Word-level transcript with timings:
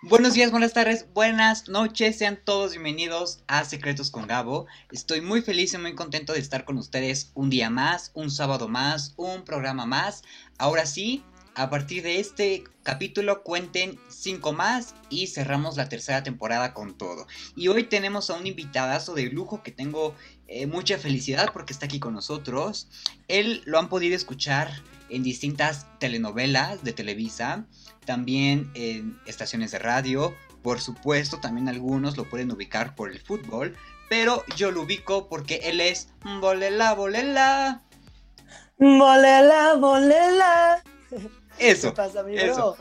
Buenos 0.00 0.32
días, 0.32 0.50
buenas 0.50 0.72
tardes, 0.72 1.04
buenas 1.12 1.68
noches, 1.68 2.16
sean 2.16 2.40
todos 2.42 2.70
bienvenidos 2.70 3.40
a 3.46 3.66
Secretos 3.66 4.10
con 4.10 4.26
Gabo. 4.26 4.66
Estoy 4.90 5.20
muy 5.20 5.42
feliz 5.42 5.74
y 5.74 5.76
muy 5.76 5.94
contento 5.94 6.32
de 6.32 6.38
estar 6.38 6.64
con 6.64 6.78
ustedes 6.78 7.30
un 7.34 7.50
día 7.50 7.68
más, 7.68 8.10
un 8.14 8.30
sábado 8.30 8.68
más, 8.68 9.12
un 9.18 9.44
programa 9.44 9.84
más. 9.84 10.22
Ahora 10.56 10.86
sí, 10.86 11.22
a 11.54 11.68
partir 11.68 12.02
de 12.02 12.20
este 12.20 12.64
capítulo 12.82 13.42
cuenten 13.42 13.98
cinco 14.08 14.54
más 14.54 14.94
y 15.10 15.26
cerramos 15.26 15.76
la 15.76 15.90
tercera 15.90 16.22
temporada 16.22 16.72
con 16.72 16.96
todo. 16.96 17.26
Y 17.54 17.68
hoy 17.68 17.84
tenemos 17.84 18.30
a 18.30 18.36
un 18.36 18.46
invitadazo 18.46 19.12
de 19.12 19.26
lujo 19.26 19.62
que 19.62 19.72
tengo 19.72 20.14
eh, 20.48 20.66
mucha 20.66 20.96
felicidad 20.96 21.50
porque 21.52 21.74
está 21.74 21.84
aquí 21.84 22.00
con 22.00 22.14
nosotros. 22.14 22.88
Él 23.28 23.60
lo 23.66 23.78
han 23.78 23.90
podido 23.90 24.16
escuchar 24.16 24.70
en 25.10 25.22
distintas 25.22 25.86
telenovelas 25.98 26.82
de 26.82 26.94
Televisa 26.94 27.66
también 28.04 28.70
en 28.74 29.18
estaciones 29.26 29.70
de 29.70 29.78
radio, 29.78 30.34
por 30.62 30.80
supuesto 30.80 31.40
también 31.40 31.68
algunos 31.68 32.16
lo 32.16 32.28
pueden 32.28 32.50
ubicar 32.52 32.94
por 32.94 33.10
el 33.10 33.20
fútbol, 33.20 33.76
pero 34.08 34.44
yo 34.56 34.70
lo 34.70 34.82
ubico 34.82 35.28
porque 35.28 35.60
él 35.64 35.80
es 35.80 36.08
Bolela, 36.40 36.94
Bolela. 36.94 37.82
Bolela, 38.78 39.74
Bolela. 39.74 40.82
Eso. 41.58 41.90
¿Qué 41.90 41.96
pasa, 41.96 42.20
amigo? 42.20 42.38
Eso. 42.40 42.76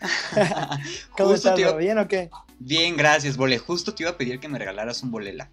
¿Cómo 1.16 1.30
Justo 1.30 1.34
estás, 1.34 1.58
iba- 1.58 1.70
bro? 1.70 1.78
¿Bien 1.78 1.98
o 1.98 2.08
qué? 2.08 2.30
Bien, 2.58 2.96
gracias, 2.96 3.36
Bole. 3.36 3.58
Justo 3.58 3.94
te 3.94 4.04
iba 4.04 4.10
a 4.12 4.16
pedir 4.16 4.38
que 4.40 4.48
me 4.48 4.58
regalaras 4.58 5.02
un 5.02 5.10
Bolela. 5.10 5.50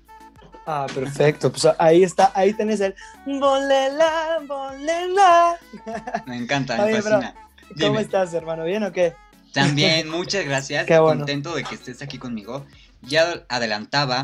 Ah, 0.65 0.85
perfecto. 0.93 1.51
Pues 1.51 1.67
ahí 1.79 2.03
está, 2.03 2.31
ahí 2.35 2.53
tenés 2.53 2.79
el 2.81 2.93
Bolela, 3.25 4.39
Bolela. 4.47 5.57
Me 6.27 6.37
encanta, 6.37 6.77
me 6.77 6.83
Oye, 6.83 7.01
bro, 7.01 7.21
fascina. 7.21 7.35
¿Cómo 7.69 7.91
Dime. 7.91 8.01
estás, 8.01 8.33
hermano? 8.33 8.63
¿Bien 8.65 8.83
o 8.83 8.91
qué? 8.91 9.13
También, 9.53 10.09
muchas 10.11 10.45
gracias. 10.45 10.85
Qué 10.85 10.99
bueno. 10.99 11.21
Contento 11.21 11.55
de 11.55 11.63
que 11.63 11.75
estés 11.75 12.01
aquí 12.01 12.17
conmigo. 12.17 12.65
Ya 13.01 13.45
adelantaba, 13.47 14.23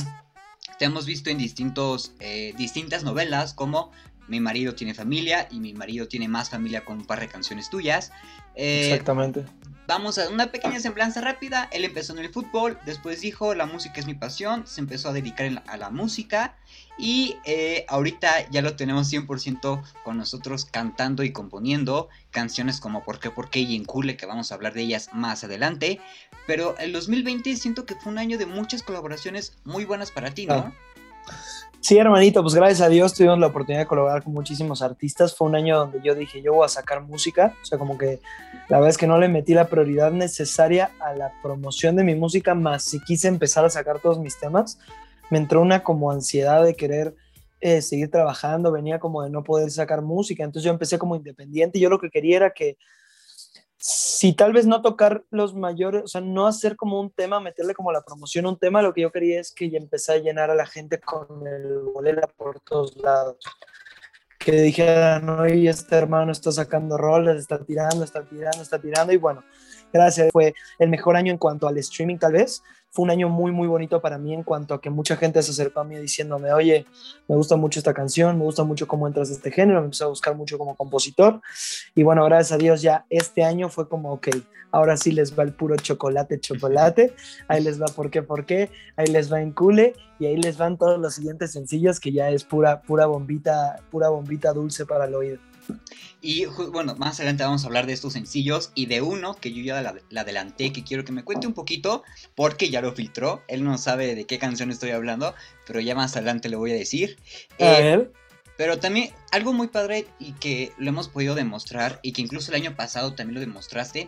te 0.77 0.85
hemos 0.85 1.05
visto 1.05 1.29
en 1.29 1.38
distintos, 1.38 2.13
eh, 2.19 2.53
distintas 2.57 3.03
novelas 3.03 3.53
como 3.53 3.91
Mi 4.27 4.39
marido 4.39 4.73
tiene 4.73 4.93
familia 4.93 5.47
y 5.51 5.59
Mi 5.59 5.73
marido 5.73 6.07
tiene 6.07 6.27
más 6.27 6.49
familia 6.49 6.83
con 6.83 6.97
un 6.97 7.05
par 7.05 7.19
de 7.19 7.27
canciones 7.27 7.69
tuyas. 7.69 8.11
Eh, 8.55 8.89
Exactamente. 8.91 9.45
Vamos 9.88 10.17
a 10.17 10.29
una 10.29 10.51
pequeña 10.51 10.79
semblanza 10.79 11.21
rápida. 11.21 11.69
Él 11.71 11.85
empezó 11.85 12.13
en 12.13 12.19
el 12.19 12.29
fútbol, 12.29 12.79
después 12.85 13.21
dijo 13.21 13.53
la 13.53 13.67
música 13.67 13.99
es 13.99 14.07
mi 14.07 14.16
pasión, 14.16 14.66
se 14.66 14.81
empezó 14.81 15.09
a 15.09 15.13
dedicar 15.13 15.63
a 15.67 15.77
la 15.77 15.91
música 15.91 16.55
y 16.97 17.38
eh, 17.45 17.85
ahorita 17.88 18.49
ya 18.49 18.61
lo 18.61 18.75
tenemos 18.75 19.11
100% 19.11 19.83
con 20.03 20.17
nosotros 20.17 20.65
cantando 20.65 21.23
y 21.23 21.31
componiendo 21.31 22.09
canciones 22.31 22.79
como 22.79 23.03
Por 23.03 23.19
qué, 23.19 23.29
por 23.29 23.49
qué 23.49 23.59
y 23.59 23.75
Encule, 23.75 24.17
que 24.17 24.25
vamos 24.25 24.51
a 24.51 24.55
hablar 24.55 24.73
de 24.73 24.81
ellas 24.81 25.09
más 25.13 25.43
adelante. 25.43 25.99
Pero 26.47 26.77
el 26.77 26.93
2020 26.93 27.55
siento 27.55 27.85
que 27.85 27.95
fue 27.95 28.11
un 28.11 28.17
año 28.17 28.38
de 28.38 28.45
muchas 28.45 28.83
colaboraciones 28.83 29.57
muy 29.63 29.85
buenas 29.85 30.11
para 30.11 30.31
ti, 30.33 30.45
¿no? 30.45 30.53
Ah. 30.55 30.73
Sí, 31.85 31.99
hermanito, 31.99 32.41
pues 32.41 32.55
gracias 32.55 32.81
a 32.81 32.89
Dios 32.89 33.13
tuvimos 33.13 33.38
la 33.38 33.45
oportunidad 33.45 33.81
de 33.81 33.85
colaborar 33.85 34.23
con 34.23 34.33
muchísimos 34.33 34.81
artistas. 34.81 35.35
Fue 35.35 35.47
un 35.47 35.55
año 35.55 35.77
donde 35.77 36.01
yo 36.03 36.16
dije, 36.16 36.41
yo 36.41 36.53
voy 36.53 36.66
a 36.66 36.67
sacar 36.67 37.01
música. 37.01 37.53
O 37.61 37.66
sea, 37.66 37.77
como 37.77 37.95
que 37.95 38.21
la 38.69 38.77
verdad 38.77 38.89
es 38.89 38.97
que 38.97 39.05
no 39.05 39.19
le 39.19 39.27
metí 39.27 39.53
la 39.53 39.67
prioridad 39.67 40.11
necesaria 40.11 40.89
a 40.99 41.13
la 41.13 41.31
promoción 41.43 41.95
de 41.95 42.03
mi 42.03 42.16
música, 42.16 42.55
más 42.55 42.83
si 42.83 42.99
quise 43.01 43.27
empezar 43.27 43.66
a 43.66 43.69
sacar 43.69 43.99
todos 43.99 44.17
mis 44.17 44.39
temas. 44.39 44.79
Me 45.30 45.38
entró 45.38 45.62
una 45.62 45.84
como 45.84 46.12
ansiedad 46.12 46.64
de 46.64 46.76
querer 46.76 47.16
eh, 47.62 47.81
seguir 47.81 48.12
trabajando, 48.12 48.72
venía 48.72 49.00
como 49.00 49.23
de 49.23 49.30
no 49.30 49.44
poder 49.44 49.72
sacar 49.72 50.02
música. 50.02 50.44
Entonces 50.44 50.66
yo 50.66 50.72
empecé 50.72 51.00
como 51.00 51.16
independiente 51.16 51.78
y 51.78 51.81
yo 51.81 51.90
lo 51.90 52.00
que 52.00 52.09
quería 52.09 52.38
era 52.38 52.52
que 52.52 52.78
si 53.78 54.34
tal 54.34 54.53
vez 54.53 54.66
no 54.66 54.81
tocar 54.81 55.24
los 55.30 55.53
mayores, 55.53 56.03
o 56.03 56.08
sea, 56.08 56.22
no 56.22 56.47
hacer 56.47 56.75
como 56.75 57.00
un 57.00 57.12
tema, 57.12 57.40
meterle 57.40 57.74
como 57.74 57.91
la 57.91 58.02
promoción 58.02 58.46
un 58.46 58.58
tema, 58.58 58.81
lo 58.81 58.94
que 58.94 59.02
yo 59.02 59.12
quería 59.12 59.40
es 59.40 59.52
que 59.52 59.69
ya 59.69 59.78
empecé 59.78 60.14
a 60.14 60.18
llenar 60.18 60.50
a 60.50 60.56
la 60.56 60.66
gente 60.66 61.00
con 61.00 61.46
el 61.46 61.80
bolela 61.94 62.28
por 62.35 62.59
todos 62.62 62.96
lados. 62.97 63.38
Que 64.40 64.53
dijeran, 64.53 65.30
oye, 65.30 65.69
este 65.69 65.96
hermano 65.96 66.31
está 66.31 66.52
sacando 66.52 66.97
roles, 66.97 67.38
está 67.38 67.64
tirando, 67.64 68.03
está 68.03 68.24
tirando, 68.24 68.62
está 68.62 68.80
tirando, 68.80 69.14
y 69.14 69.18
bueno, 69.18 69.44
gracias. 69.91 70.29
Fue 70.31 70.53
el 70.79 70.90
mejor 70.90 71.16
año 71.16 71.31
en 71.31 71.38
cuanto 71.38 71.68
al 71.68 71.78
streaming, 71.78 72.18
tal 72.18 72.34
vez. 72.34 72.63
Fue 72.91 73.03
un 73.03 73.09
año 73.09 73.28
muy, 73.28 73.51
muy 73.51 73.68
bonito 73.68 74.01
para 74.01 74.18
mí 74.18 74.34
en 74.34 74.44
cuanto 74.44 74.73
a 74.73 74.79
que 74.79 74.90
mucha 74.90 75.18
gente 75.18 75.44
se 75.44 75.51
acercó 75.51 75.81
a 75.81 75.84
mí 75.84 75.97
diciéndome, 75.97 76.53
oye, 76.53 76.85
me 77.28 77.35
gusta 77.35 77.57
mucho 77.57 77.79
esta 77.79 77.94
canción, 77.94 78.38
me 78.38 78.46
gusta 78.46 78.63
mucho 78.63 78.88
cómo 78.88 79.06
entras 79.06 79.29
a 79.29 79.34
este 79.34 79.51
género, 79.51 79.81
me 79.81 79.85
empecé 79.85 80.06
a 80.06 80.07
buscar 80.07 80.34
mucho 80.35 80.57
como 80.57 80.75
compositor. 80.75 81.41
Y 81.94 82.03
bueno, 82.03 82.23
gracias 82.23 82.53
a 82.53 82.57
Dios 82.57 82.81
ya 82.81 83.06
este 83.09 83.44
año 83.44 83.68
fue 83.68 83.90
como, 83.90 84.13
ok, 84.13 84.29
ahora 84.72 84.97
sí 84.97 85.12
les 85.12 85.38
va 85.38 85.44
el 85.44 85.53
puro 85.53 85.75
chocolate, 85.75 86.40
chocolate, 86.40 87.16
ahí 87.47 87.63
les 87.63 87.81
va 87.81 87.88
por 87.88 88.09
qué, 88.09 88.22
por 88.22 88.46
qué, 88.46 88.69
ahí 88.97 89.07
les 89.07 89.31
va 89.31 89.41
en 89.41 89.52
cule 89.52 89.94
y 90.19 90.25
ahí 90.25 90.38
les 90.38 90.57
van 90.57 90.78
todos 90.78 91.00
los 91.00 91.16
siguientes 91.16 91.52
sencillos 91.52 92.00
que 92.00 92.12
ya 92.12 92.29
es 92.29 92.44
pura, 92.44 92.81
pura 92.81 93.06
bombita, 93.06 93.78
pura 93.90 94.09
bombita 94.09 94.53
dulce 94.53 94.85
para 94.85 95.06
el 95.06 95.16
oído. 95.16 95.40
Y 96.22 96.46
bueno, 96.46 96.96
más 96.96 97.20
adelante 97.20 97.44
vamos 97.44 97.64
a 97.64 97.68
hablar 97.68 97.86
de 97.86 97.94
estos 97.94 98.14
sencillos 98.14 98.72
y 98.74 98.88
de 98.88 99.02
uno 99.02 99.36
que 99.36 99.53
yo 99.53 99.64
ya 99.64 99.81
la, 99.81 99.96
la 100.09 100.22
adelanté, 100.22 100.72
que 100.74 100.84
quiero 100.84 101.06
que 101.06 101.12
me 101.12 101.24
cuente 101.24 101.48
un 101.48 101.53
poquito, 101.53 102.03
porque 102.36 102.70
ya 102.70 102.81
lo 102.81 102.94
filtró. 102.94 103.44
Él 103.48 103.64
no 103.64 103.78
sabe 103.78 104.16
de 104.16 104.26
qué 104.26 104.40
canción 104.40 104.72
estoy 104.72 104.92
hablando, 104.92 105.36
pero 105.68 105.80
ya 105.80 105.96
más 105.96 106.16
adelante 106.16 106.50
le 106.50 106.56
voy 106.56 106.72
a 106.72 106.76
decir. 106.76 107.18
A 107.59 107.80
Eh, 107.80 107.81
ver, 107.81 108.12
pero 108.58 108.80
también 108.80 109.12
algo 109.31 109.52
muy 109.53 109.68
padre 109.68 110.08
y 110.18 110.31
que 110.34 110.72
lo 110.78 110.90
hemos 110.90 111.09
podido 111.09 111.36
demostrar 111.36 112.00
y 112.02 112.14
que 112.14 112.22
incluso 112.22 112.52
el 112.52 112.56
año 112.62 112.76
pasado 112.76 113.14
también 113.14 113.36
lo 113.36 113.40
demostraste, 113.42 114.08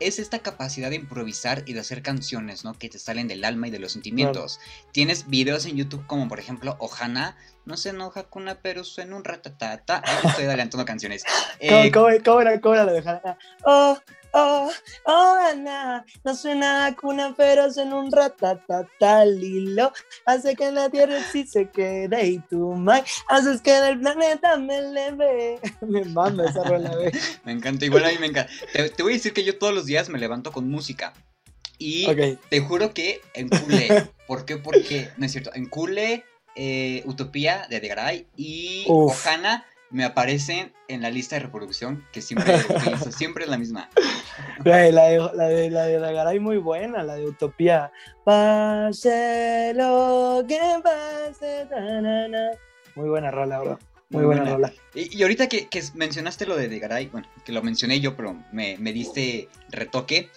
es 0.00 0.18
esta 0.18 0.40
capacidad 0.40 0.90
de 0.90 0.96
improvisar 0.96 1.62
y 1.66 1.74
de 1.74 1.80
hacer 1.80 2.02
canciones, 2.02 2.64
¿no? 2.64 2.74
Que 2.74 2.88
te 2.88 2.98
salen 2.98 3.28
del 3.28 3.44
alma 3.44 3.68
y 3.68 3.70
de 3.70 3.78
los 3.78 3.92
sentimientos. 3.92 4.58
Tienes 4.92 5.28
videos 5.28 5.66
en 5.66 5.76
YouTube 5.76 6.06
como 6.06 6.26
por 6.26 6.40
ejemplo 6.40 6.76
Ohana, 6.80 7.36
no 7.66 7.76
se 7.76 7.90
enoja 7.90 8.24
Kuna, 8.24 8.60
pero 8.62 8.82
suena 8.82 9.14
un 9.16 9.24
ratatata. 9.24 10.02
Estoy 10.24 10.44
adelantando 10.46 10.84
canciones. 10.84 11.22
Eh, 11.62 11.90
¿cómo, 11.92 12.06
cómo, 12.06 12.24
cómo 12.24 12.40
era, 12.40 12.60
cómo 12.60 12.74
era 12.74 12.84
lo 12.84 12.92
de? 12.92 13.20
Oh, 13.64 13.98
oh, 14.32 14.70
oh, 15.06 15.36
Ana, 15.50 16.04
no 16.24 16.34
suena 16.34 16.86
a 16.86 16.96
cuna, 16.96 17.34
pero 17.36 17.70
suena 17.72 17.96
un 17.96 18.10
ratatata, 18.12 19.24
Lilo. 19.24 19.92
Hace 20.26 20.54
que 20.56 20.70
la 20.70 20.88
tierra 20.90 21.22
sí 21.30 21.46
se 21.46 21.68
quede 21.70 22.26
y 22.26 22.38
tu 22.38 22.74
mind 22.74 23.04
haces 23.28 23.60
que 23.60 23.72
del 23.72 24.00
planeta 24.00 24.56
me 24.56 24.80
leve. 24.82 25.58
Me 25.80 26.04
manda 26.04 26.48
esa 26.48 26.62
rola, 26.64 26.94
güey. 26.94 27.10
me 27.44 27.52
encanta, 27.52 27.84
igual 27.84 28.04
a 28.04 28.08
mí 28.08 28.18
me 28.18 28.26
encanta. 28.26 28.52
Te, 28.72 28.90
te 28.90 29.02
voy 29.02 29.12
a 29.12 29.16
decir 29.16 29.32
que 29.32 29.44
yo 29.44 29.58
todos 29.58 29.74
los 29.74 29.86
días 29.86 30.08
me 30.08 30.18
levanto 30.18 30.52
con 30.52 30.68
música. 30.68 31.12
Y 31.80 32.06
Ok, 32.06 32.38
Te 32.50 32.60
juro 32.60 32.92
que 32.92 33.22
en 33.32 33.48
Cule, 33.48 34.10
¿por 34.26 34.44
qué? 34.44 34.58
Porque, 34.58 35.08
no 35.16 35.24
es 35.24 35.32
cierto, 35.32 35.50
en 35.54 35.66
Cule, 35.66 36.24
eh, 36.54 37.02
Utopía 37.06 37.66
de 37.70 37.80
Degaray 37.80 38.26
y 38.36 38.84
Uf. 38.86 39.26
Me 39.90 40.04
aparecen 40.04 40.72
en 40.88 41.02
la 41.02 41.10
lista 41.10 41.36
de 41.36 41.42
reproducción 41.42 42.06
que 42.12 42.22
siempre 42.22 42.54
utilizo, 42.70 43.10
siempre 43.12 43.44
es 43.44 43.50
la 43.50 43.58
misma. 43.58 43.88
Güey, 44.64 44.92
la 44.92 45.04
de, 45.04 45.18
la 45.34 45.44
de, 45.48 45.70
la 45.70 45.82
de 45.86 45.98
Dagaray 45.98 46.38
muy 46.38 46.58
buena, 46.58 47.02
la 47.02 47.14
de 47.16 47.26
Utopía. 47.26 47.92
Pase 48.24 49.72
lo 49.74 50.44
que 50.46 50.60
pase. 50.82 51.66
Muy 52.94 53.08
buena 53.08 53.30
rola, 53.30 53.60
bro. 53.60 53.78
Muy, 54.10 54.22
Muy 54.22 54.26
buena, 54.26 54.42
buena. 54.42 54.56
rola. 54.56 54.72
Y, 54.94 55.18
y 55.18 55.22
ahorita 55.22 55.48
que, 55.48 55.68
que 55.68 55.82
mencionaste 55.94 56.46
lo 56.46 56.56
de 56.56 56.68
Degaray, 56.68 57.06
bueno, 57.06 57.28
que 57.44 57.52
lo 57.52 57.62
mencioné 57.62 58.00
yo, 58.00 58.16
pero 58.16 58.36
me, 58.52 58.76
me 58.78 58.92
diste 58.92 59.48
retoque, 59.70 60.30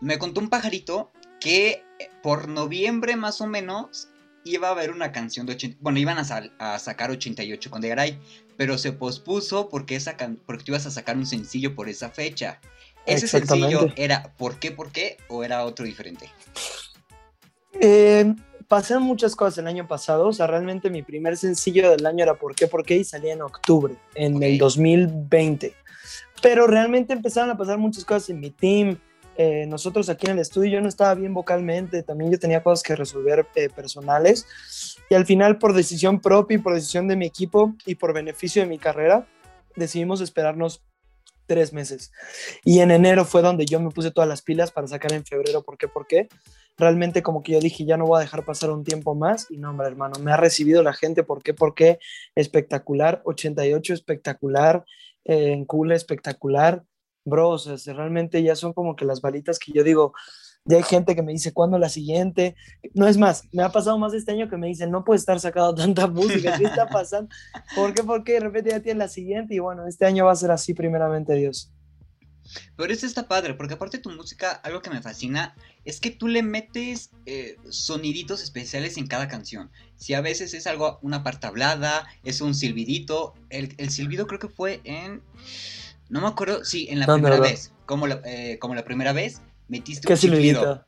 me 0.00 0.18
contó 0.18 0.40
un 0.40 0.50
pajarito 0.50 1.12
que 1.40 1.84
eh, 1.98 2.10
por 2.22 2.48
noviembre 2.48 3.16
más 3.16 3.40
o 3.40 3.46
menos 3.46 4.08
iba 4.44 4.68
a 4.68 4.72
haber 4.72 4.90
una 4.90 5.10
canción 5.10 5.46
de 5.46 5.54
80, 5.54 5.78
bueno, 5.80 5.98
iban 5.98 6.18
a, 6.18 6.24
sal- 6.24 6.52
a 6.58 6.78
sacar 6.78 7.10
88 7.10 7.70
con 7.70 7.80
Degaray, 7.80 8.18
pero 8.56 8.78
se 8.78 8.92
pospuso 8.92 9.68
porque, 9.68 9.96
esa 9.96 10.16
can- 10.16 10.38
porque 10.46 10.64
tú 10.64 10.72
ibas 10.72 10.86
a 10.86 10.90
sacar 10.90 11.16
un 11.16 11.26
sencillo 11.26 11.74
por 11.74 11.88
esa 11.88 12.10
fecha. 12.10 12.60
¿Ese 13.06 13.26
sencillo 13.28 13.88
era 13.96 14.32
¿Por 14.38 14.58
qué, 14.58 14.70
por 14.70 14.90
qué? 14.92 15.16
o 15.28 15.44
era 15.44 15.64
otro 15.64 15.84
diferente? 15.84 16.30
Eh, 17.80 18.34
pasaron 18.68 19.02
muchas 19.02 19.34
cosas 19.36 19.58
el 19.58 19.66
año 19.66 19.86
pasado. 19.86 20.28
O 20.28 20.32
sea, 20.32 20.46
realmente 20.46 20.90
mi 20.90 21.02
primer 21.02 21.36
sencillo 21.36 21.90
del 21.90 22.06
año 22.06 22.22
era 22.22 22.34
¿Por 22.34 22.54
qué? 22.54 22.66
¿Por 22.66 22.84
qué? 22.84 22.96
Y 22.96 23.04
salía 23.04 23.32
en 23.34 23.42
octubre, 23.42 23.96
en 24.14 24.42
el 24.42 24.58
2020. 24.58 25.74
Pero 26.42 26.66
realmente 26.66 27.12
empezaron 27.12 27.50
a 27.50 27.56
pasar 27.56 27.78
muchas 27.78 28.04
cosas 28.04 28.30
en 28.30 28.40
mi 28.40 28.50
team. 28.50 28.98
Eh, 29.36 29.66
nosotros 29.66 30.08
aquí 30.08 30.26
en 30.26 30.32
el 30.32 30.38
estudio 30.38 30.72
yo 30.72 30.80
no 30.80 30.88
estaba 30.88 31.14
bien 31.14 31.34
vocalmente, 31.34 32.02
también 32.02 32.30
yo 32.30 32.38
tenía 32.38 32.62
cosas 32.62 32.82
que 32.82 32.94
resolver 32.94 33.46
eh, 33.54 33.68
personales. 33.68 34.46
Y 35.10 35.14
al 35.14 35.26
final, 35.26 35.58
por 35.58 35.72
decisión 35.72 36.20
propia 36.20 36.56
y 36.56 36.58
por 36.58 36.74
decisión 36.74 37.08
de 37.08 37.16
mi 37.16 37.26
equipo 37.26 37.74
y 37.84 37.96
por 37.96 38.12
beneficio 38.12 38.62
de 38.62 38.68
mi 38.68 38.78
carrera, 38.78 39.26
decidimos 39.76 40.20
esperarnos 40.20 40.82
tres 41.46 41.72
meses. 41.72 42.12
Y 42.64 42.80
en 42.80 42.90
enero 42.90 43.24
fue 43.24 43.42
donde 43.42 43.66
yo 43.66 43.80
me 43.80 43.90
puse 43.90 44.10
todas 44.10 44.28
las 44.28 44.42
pilas 44.42 44.70
para 44.70 44.86
sacar 44.86 45.12
en 45.12 45.24
febrero. 45.24 45.62
¿Por 45.62 45.76
qué? 45.76 45.88
¿Por 45.88 46.06
qué? 46.06 46.28
Realmente 46.76 47.22
como 47.22 47.42
que 47.42 47.52
yo 47.52 47.60
dije, 47.60 47.84
ya 47.84 47.96
no 47.96 48.06
voy 48.06 48.18
a 48.18 48.22
dejar 48.22 48.44
pasar 48.44 48.70
un 48.70 48.84
tiempo 48.84 49.14
más. 49.14 49.50
Y 49.50 49.58
no, 49.58 49.80
hermano, 49.84 50.18
me 50.20 50.32
ha 50.32 50.36
recibido 50.36 50.82
la 50.82 50.92
gente. 50.92 51.22
¿Por 51.22 51.42
qué? 51.42 51.54
¿Por 51.54 51.74
qué? 51.74 51.98
Espectacular. 52.34 53.20
88 53.24 53.94
espectacular. 53.94 54.84
Eh, 55.24 55.52
en 55.52 55.90
espectacular. 55.92 56.84
Bro, 57.24 57.50
o 57.50 57.58
sea, 57.58 57.76
realmente 57.94 58.42
ya 58.42 58.54
son 58.54 58.72
como 58.72 58.96
que 58.96 59.04
las 59.04 59.20
balitas 59.20 59.58
que 59.58 59.72
yo 59.72 59.82
digo, 59.82 60.12
Ya 60.66 60.78
hay 60.78 60.82
gente 60.82 61.14
que 61.14 61.22
me 61.22 61.32
dice, 61.32 61.52
¿cuándo 61.52 61.78
la 61.78 61.88
siguiente? 61.88 62.56
No 62.94 63.06
es 63.06 63.18
más, 63.18 63.44
me 63.52 63.62
ha 63.62 63.70
pasado 63.70 63.98
más 63.98 64.14
este 64.14 64.32
año 64.32 64.48
que 64.48 64.56
me 64.56 64.66
dicen, 64.66 64.90
no 64.90 65.04
puede 65.04 65.18
estar 65.18 65.38
sacado 65.40 65.74
tanta 65.74 66.06
música, 66.06 66.56
¿qué 66.58 66.64
está 66.64 66.88
pasando? 66.88 67.28
¿Por 67.74 67.92
qué? 67.94 68.02
Porque 68.02 68.34
de 68.34 68.40
repente 68.40 68.70
ya 68.70 68.80
tiene 68.80 68.98
la 68.98 69.08
siguiente 69.08 69.54
y 69.54 69.58
bueno, 69.58 69.86
este 69.86 70.06
año 70.06 70.26
va 70.26 70.32
a 70.32 70.36
ser 70.36 70.50
así 70.50 70.74
primeramente 70.74 71.34
Dios. 71.34 71.70
Pero 72.76 72.92
eso 72.92 73.06
está 73.06 73.28
padre, 73.28 73.54
porque 73.54 73.74
aparte 73.74 73.98
de 73.98 74.02
tu 74.02 74.10
música, 74.10 74.52
algo 74.52 74.82
que 74.82 74.90
me 74.90 75.02
fascina 75.02 75.54
es 75.84 76.00
que 76.00 76.10
tú 76.10 76.28
le 76.28 76.42
metes 76.42 77.10
eh, 77.26 77.56
soniditos 77.68 78.42
especiales 78.42 78.96
en 78.96 79.06
cada 79.06 79.28
canción. 79.28 79.70
Si 79.96 80.14
a 80.14 80.20
veces 80.20 80.54
es 80.54 80.66
algo, 80.66 80.98
una 81.02 81.22
parte 81.22 81.46
hablada, 81.46 82.06
es 82.22 82.40
un 82.40 82.54
silbidito. 82.54 83.34
El, 83.50 83.74
el 83.78 83.90
silbido 83.90 84.26
creo 84.26 84.40
que 84.40 84.48
fue 84.48 84.80
en. 84.84 85.22
No 86.14 86.20
me 86.20 86.28
acuerdo, 86.28 86.64
sí, 86.64 86.86
en 86.90 87.00
la 87.00 87.06
primera 87.06 87.40
vez. 87.40 87.72
Como 87.86 88.06
la, 88.06 88.20
eh, 88.24 88.56
como 88.60 88.76
la 88.76 88.84
primera 88.84 89.12
vez, 89.12 89.42
metiste 89.66 90.06
un 90.08 90.16
chiflido. 90.16 90.86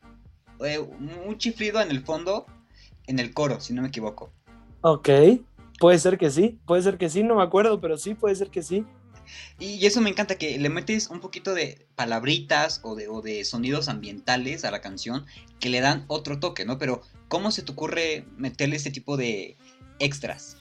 Eh, 0.65 0.79
un 0.79 1.37
chiflido 1.37 1.81
en 1.81 1.91
el 1.91 2.01
fondo, 2.01 2.45
en 3.07 3.19
el 3.19 3.33
coro, 3.33 3.59
si 3.59 3.73
no 3.73 3.81
me 3.81 3.89
equivoco. 3.89 4.31
Ok, 4.79 5.09
puede 5.81 5.99
ser 5.99 6.17
que 6.17 6.31
sí, 6.31 6.57
puede 6.65 6.81
ser 6.81 6.97
que 6.97 7.09
sí, 7.09 7.23
no 7.23 7.35
me 7.35 7.43
acuerdo, 7.43 7.81
pero 7.81 7.97
sí, 7.97 8.13
puede 8.13 8.35
ser 8.35 8.49
que 8.49 8.63
sí. 8.63 8.85
Y 9.59 9.85
eso 9.85 9.99
me 9.99 10.09
encanta, 10.09 10.35
que 10.35 10.57
le 10.57 10.69
metes 10.69 11.09
un 11.09 11.19
poquito 11.19 11.53
de 11.53 11.85
palabritas 11.95 12.79
o 12.83 12.95
de, 12.95 13.09
o 13.09 13.21
de 13.21 13.43
sonidos 13.43 13.89
ambientales 13.89 14.63
a 14.63 14.71
la 14.71 14.79
canción 14.79 15.25
que 15.59 15.67
le 15.67 15.81
dan 15.81 16.05
otro 16.07 16.39
toque, 16.39 16.63
¿no? 16.63 16.77
Pero, 16.77 17.01
¿cómo 17.27 17.51
se 17.51 17.63
te 17.63 17.73
ocurre 17.73 18.25
meterle 18.37 18.77
ese 18.77 18.91
tipo 18.91 19.17
de 19.17 19.57
extras? 19.99 20.55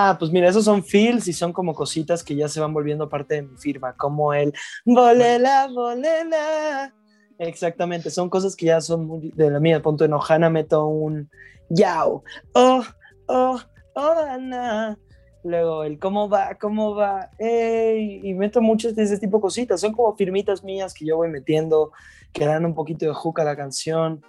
Ah, 0.00 0.14
pues 0.16 0.30
mira, 0.30 0.48
esos 0.48 0.64
son 0.64 0.84
feels 0.84 1.26
y 1.26 1.32
son 1.32 1.52
como 1.52 1.74
cositas 1.74 2.22
que 2.22 2.36
ya 2.36 2.46
se 2.46 2.60
van 2.60 2.72
volviendo 2.72 3.08
parte 3.08 3.34
de 3.34 3.42
mi 3.42 3.56
firma, 3.56 3.96
como 3.96 4.32
el 4.32 4.52
bolela, 4.84 5.66
bolela. 5.74 6.94
Exactamente, 7.36 8.08
son 8.08 8.30
cosas 8.30 8.54
que 8.54 8.66
ya 8.66 8.80
son 8.80 9.08
muy 9.08 9.32
de 9.34 9.50
la 9.50 9.58
mía. 9.58 9.82
Punto 9.82 10.04
en 10.04 10.12
Ojana 10.12 10.50
meto 10.50 10.86
un 10.86 11.28
yao, 11.68 12.22
oh, 12.52 12.84
oh, 13.26 13.60
oh. 13.96 14.96
Luego 15.42 15.82
el 15.82 15.98
cómo 15.98 16.28
va, 16.28 16.56
cómo 16.60 16.94
va, 16.94 17.30
y 17.40 18.32
meto 18.34 18.62
muchos 18.62 18.94
de 18.94 19.02
ese 19.02 19.18
tipo 19.18 19.38
de 19.38 19.42
cositas. 19.42 19.80
Son 19.80 19.92
como 19.92 20.14
firmitas 20.14 20.62
mías 20.62 20.94
que 20.94 21.06
yo 21.06 21.16
voy 21.16 21.28
metiendo, 21.28 21.90
que 22.32 22.46
dan 22.46 22.64
un 22.64 22.74
poquito 22.76 23.04
de 23.04 23.14
hook 23.14 23.40
a 23.40 23.44
la 23.44 23.56
canción. 23.56 24.22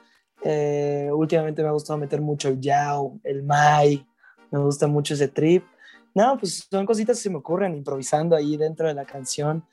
Eh, 0.44 1.12
últimamente 1.14 1.62
me 1.62 1.70
ha 1.70 1.74
gustado 1.74 2.00
meter 2.00 2.22
mucho 2.22 2.50
el 2.50 2.60
yao, 2.60 3.20
el 3.24 3.44
mai, 3.44 4.04
me 4.52 4.60
gusta 4.60 4.88
mucho 4.88 5.14
ese 5.14 5.28
trip. 5.28 5.64
No, 6.16 6.38
pues 6.38 6.68
son 6.70 6.86
cositas 6.86 7.18
que 7.18 7.24
se 7.24 7.30
me 7.30 7.38
ocurren 7.38 7.76
improvisando 7.76 8.36
ahí 8.36 8.58
dentro 8.58 8.88
de 8.88 8.94
la 8.94 9.06
canción. 9.06 9.64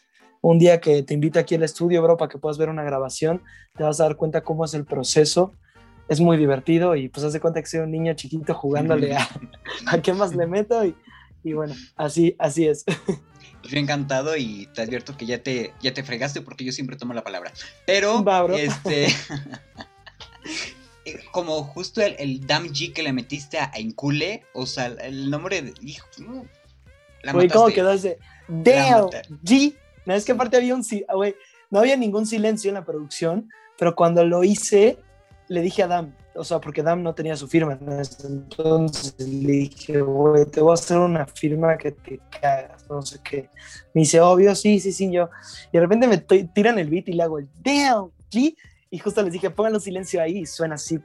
Un 0.42 0.58
día 0.58 0.80
que 0.80 1.02
te 1.02 1.14
invito 1.14 1.38
aquí 1.38 1.54
al 1.54 1.62
estudio, 1.62 2.02
bro, 2.02 2.16
para 2.16 2.28
que 2.28 2.38
puedas 2.38 2.58
ver 2.58 2.68
una 2.68 2.84
grabación, 2.84 3.42
te 3.76 3.82
vas 3.82 4.00
a 4.00 4.04
dar 4.04 4.16
cuenta 4.16 4.42
cómo 4.42 4.64
es 4.64 4.74
el 4.74 4.84
proceso. 4.84 5.54
Es 6.08 6.20
muy 6.20 6.36
divertido 6.36 6.94
y 6.94 7.08
pues 7.08 7.24
haz 7.24 7.32
de 7.32 7.40
cuenta 7.40 7.60
que 7.60 7.66
soy 7.66 7.80
un 7.80 7.90
niño 7.90 8.14
chiquito 8.14 8.54
jugándole 8.54 9.16
a, 9.16 9.28
a 9.86 10.00
qué 10.00 10.12
más 10.12 10.36
le 10.36 10.46
meto 10.46 10.84
y, 10.84 10.94
y 11.42 11.52
bueno, 11.52 11.74
así, 11.96 12.36
así 12.38 12.68
es. 12.68 12.84
Yo 13.64 13.78
encantado 13.78 14.36
y 14.36 14.68
te 14.74 14.82
advierto 14.82 15.16
que 15.16 15.26
ya 15.26 15.42
te, 15.42 15.72
ya 15.80 15.92
te 15.92 16.04
fregaste 16.04 16.40
porque 16.42 16.64
yo 16.64 16.70
siempre 16.70 16.96
tomo 16.96 17.14
la 17.14 17.24
palabra. 17.24 17.52
Pero, 17.86 18.22
este, 18.54 19.06
Eh, 19.06 19.08
como 21.36 21.64
justo 21.64 22.00
el, 22.00 22.16
el 22.18 22.46
G 22.46 22.94
que 22.94 23.02
le 23.02 23.12
metiste 23.12 23.58
a 23.58 23.70
Incule, 23.78 24.44
o 24.54 24.64
sea, 24.64 24.86
el 24.86 25.28
nombre 25.28 25.60
de. 25.60 25.74
Hijo, 25.82 26.06
la 27.20 27.32
¿cómo 27.52 27.66
quedó 27.66 27.90
ese? 27.90 28.18
Damn, 28.48 29.10
G. 29.44 29.76
No, 30.06 30.14
es 30.14 30.24
que 30.24 30.32
aparte 30.32 30.56
había 30.56 30.74
un. 30.74 30.82
no 31.68 31.78
había 31.78 31.94
ningún 31.98 32.24
silencio 32.24 32.70
en 32.70 32.76
la 32.76 32.86
producción, 32.86 33.50
pero 33.76 33.94
cuando 33.94 34.24
lo 34.24 34.44
hice, 34.44 34.98
le 35.48 35.60
dije 35.60 35.82
a 35.82 35.88
Dam, 35.88 36.14
o 36.34 36.42
sea, 36.42 36.58
porque 36.58 36.82
Dam 36.82 37.02
no 37.02 37.14
tenía 37.14 37.36
su 37.36 37.48
firma. 37.48 37.78
Entonces 37.82 39.14
le 39.18 39.52
dije, 39.52 40.00
güey, 40.00 40.46
te 40.46 40.62
voy 40.62 40.70
a 40.70 40.74
hacer 40.74 40.96
una 40.96 41.26
firma 41.26 41.76
que 41.76 41.92
te 41.92 42.18
cagas, 42.40 42.88
no 42.88 43.02
sé 43.02 43.18
qué. 43.22 43.50
Me 43.92 44.00
dice, 44.00 44.22
obvio, 44.22 44.54
sí, 44.54 44.80
sí, 44.80 44.90
sí, 44.90 45.12
yo. 45.12 45.28
Y 45.70 45.76
de 45.76 45.80
repente 45.80 46.08
me 46.08 46.16
tiran 46.16 46.78
el 46.78 46.88
beat 46.88 47.10
y 47.10 47.12
le 47.12 47.24
hago 47.24 47.38
el 47.38 47.48
damn, 47.62 48.10
G 48.30 48.56
y 48.90 48.98
justo 48.98 49.22
les 49.22 49.32
dije, 49.32 49.50
pónganlo 49.50 49.80
silencio 49.80 50.22
ahí 50.22 50.38
y 50.38 50.46
suena 50.46 50.76
así. 50.76 50.98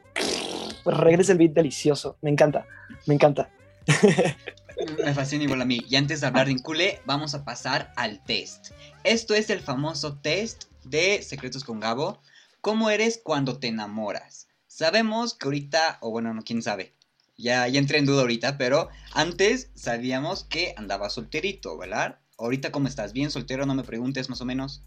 Pues 0.84 0.98
regresa 0.98 1.32
el 1.32 1.38
beat 1.38 1.54
delicioso. 1.54 2.18
Me 2.22 2.30
encanta, 2.30 2.66
me 3.06 3.14
encanta. 3.16 3.50
Me 5.04 5.14
fascina 5.14 5.44
igual 5.44 5.62
a 5.62 5.66
mí. 5.66 5.86
Y 5.90 5.96
antes 5.96 6.22
de 6.22 6.28
hablar 6.28 6.48
de 6.48 6.54
Incule, 6.54 7.02
vamos 7.06 7.36
a 7.36 7.44
pasar 7.44 7.94
al 7.96 8.24
test. 8.24 8.72
Esto 9.04 9.34
es 9.36 9.50
el 9.50 9.60
famoso 9.60 10.18
test 10.20 10.66
de 10.84 11.22
Secretos 11.22 11.64
con 11.64 11.80
Gabo. 11.80 12.22
¿Cómo 12.62 12.90
eres 12.90 13.20
cuando 13.24 13.60
te 13.60 13.68
enamoras? 13.68 14.48
Sabemos 14.68 15.34
que 15.34 15.48
ahorita, 15.48 15.98
o 16.02 16.12
bueno, 16.12 16.34
no, 16.34 16.44
quién 16.44 16.62
sabe. 16.62 16.96
Ya, 17.38 17.68
ya 17.68 17.80
entré 17.80 17.98
en 17.98 18.06
duda 18.06 18.22
ahorita, 18.22 18.58
pero 18.58 18.90
antes 19.14 19.72
sabíamos 19.76 20.44
que 20.44 20.74
andaba 20.78 21.10
solterito, 21.10 21.78
¿verdad? 21.78 22.20
Ahorita, 22.38 22.72
¿cómo 22.72 22.88
estás? 22.88 23.14
¿Bien 23.14 23.32
soltero? 23.32 23.66
No 23.66 23.76
me 23.76 23.84
preguntes, 23.84 24.30
más 24.30 24.42
o 24.42 24.46
menos. 24.46 24.84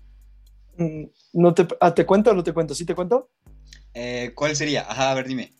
Mm, 0.77 1.05
no 1.35 1.55
te, 1.55 1.67
ah, 1.81 1.95
¿Te 1.95 2.07
cuento 2.07 2.31
o 2.31 2.35
no 2.35 2.43
te 2.43 2.53
cuento? 2.53 2.75
¿Sí 2.75 2.85
te 2.85 2.95
cuento? 2.95 3.31
Eh, 3.95 4.33
¿Cuál 4.35 4.57
sería? 4.57 4.83
Ajá, 4.83 5.11
a 5.11 5.15
ver, 5.15 5.29
dime. 5.29 5.53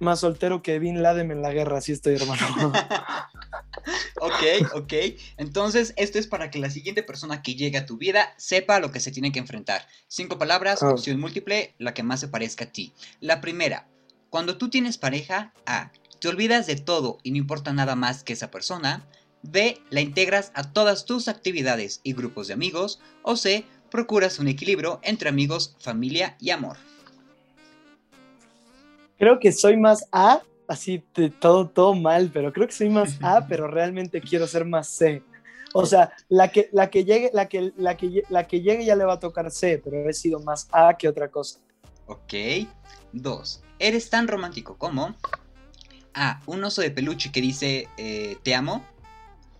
Más 0.00 0.20
soltero 0.20 0.62
que 0.62 0.78
Bin 0.78 1.02
Laden 1.02 1.30
en 1.30 1.42
la 1.42 1.52
guerra, 1.52 1.80
sí 1.80 1.92
estoy, 1.92 2.16
hermano. 2.16 2.42
ok, 4.20 4.74
ok. 4.74 4.92
Entonces, 5.36 5.94
esto 5.96 6.18
es 6.18 6.26
para 6.26 6.50
que 6.50 6.58
la 6.58 6.70
siguiente 6.70 7.02
persona 7.02 7.40
que 7.40 7.54
llegue 7.54 7.78
a 7.78 7.86
tu 7.86 7.96
vida 7.96 8.34
sepa 8.36 8.80
lo 8.80 8.90
que 8.90 9.00
se 9.00 9.12
tiene 9.12 9.32
que 9.32 9.38
enfrentar. 9.38 9.86
Cinco 10.08 10.38
palabras, 10.38 10.82
ah. 10.82 10.90
opción 10.90 11.20
múltiple, 11.20 11.74
la 11.78 11.94
que 11.94 12.02
más 12.02 12.20
se 12.20 12.28
parezca 12.28 12.64
a 12.64 12.72
ti. 12.72 12.92
La 13.20 13.40
primera, 13.40 13.88
cuando 14.28 14.58
tú 14.58 14.68
tienes 14.70 14.98
pareja, 14.98 15.52
A. 15.66 15.92
Te 16.20 16.28
olvidas 16.28 16.66
de 16.66 16.76
todo 16.76 17.18
y 17.22 17.32
no 17.32 17.38
importa 17.38 17.72
nada 17.72 17.96
más 17.96 18.22
que 18.22 18.32
esa 18.32 18.50
persona. 18.50 19.06
B. 19.42 19.80
La 19.90 20.00
integras 20.00 20.52
a 20.54 20.72
todas 20.72 21.04
tus 21.04 21.26
actividades 21.28 22.00
y 22.04 22.12
grupos 22.12 22.46
de 22.46 22.54
amigos. 22.54 23.00
O 23.22 23.36
C 23.36 23.66
procuras 23.92 24.38
un 24.38 24.48
equilibrio 24.48 24.98
entre 25.02 25.28
amigos, 25.28 25.76
familia 25.78 26.36
y 26.40 26.50
amor. 26.50 26.78
Creo 29.18 29.38
que 29.38 29.52
soy 29.52 29.76
más 29.76 30.08
A, 30.10 30.42
así 30.66 31.04
todo, 31.38 31.68
todo 31.68 31.94
mal, 31.94 32.30
pero 32.32 32.52
creo 32.52 32.66
que 32.66 32.72
soy 32.72 32.88
más 32.88 33.18
A, 33.22 33.46
pero 33.48 33.68
realmente 33.68 34.20
quiero 34.20 34.48
ser 34.48 34.64
más 34.64 34.88
C. 34.88 35.22
O 35.74 35.86
sea, 35.86 36.12
la 36.28 36.48
que, 36.50 36.68
la 36.72 36.90
que 36.90 37.04
llegue, 37.04 37.30
la 37.32 37.48
que, 37.48 37.72
la 37.76 37.96
que, 37.96 38.22
la 38.28 38.48
que 38.48 38.62
llegue 38.62 38.84
ya 38.84 38.96
le 38.96 39.04
va 39.04 39.14
a 39.14 39.20
tocar 39.20 39.50
C, 39.50 39.80
pero 39.82 40.08
he 40.08 40.12
sido 40.12 40.40
más 40.40 40.66
A 40.72 40.96
que 40.96 41.06
otra 41.06 41.28
cosa. 41.28 41.60
Ok. 42.06 42.34
Dos. 43.12 43.62
Eres 43.78 44.10
tan 44.10 44.26
romántico 44.26 44.76
como 44.76 45.14
A. 46.14 46.40
Un 46.46 46.64
oso 46.64 46.80
de 46.80 46.90
peluche 46.90 47.30
que 47.30 47.40
dice 47.40 47.88
eh, 47.98 48.36
te 48.42 48.54
amo 48.54 48.84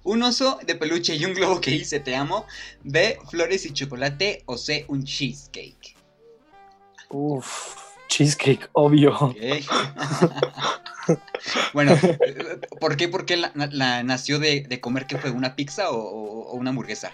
un 0.04 0.22
oso 0.22 0.58
de 0.66 0.74
peluche 0.74 1.14
y 1.14 1.24
un 1.24 1.34
globo 1.34 1.60
que 1.60 1.70
dice 1.70 2.00
te 2.00 2.16
amo. 2.16 2.46
B, 2.82 3.18
flores 3.30 3.66
y 3.66 3.72
chocolate. 3.72 4.42
O 4.46 4.56
C, 4.56 4.84
un 4.88 5.04
cheesecake. 5.04 5.96
Uf, 7.08 7.76
cheesecake, 8.08 8.68
obvio. 8.72 9.34
bueno, 11.74 11.98
¿por 12.80 12.96
qué? 12.96 13.08
¿Por 13.08 13.26
qué 13.26 13.36
la, 13.36 14.02
nació 14.02 14.38
de, 14.38 14.80
comer 14.80 15.06
que 15.06 15.18
fue 15.18 15.30
una 15.30 15.54
pizza 15.56 15.90
o, 15.90 16.52
una 16.52 16.70
hamburguesa? 16.70 17.12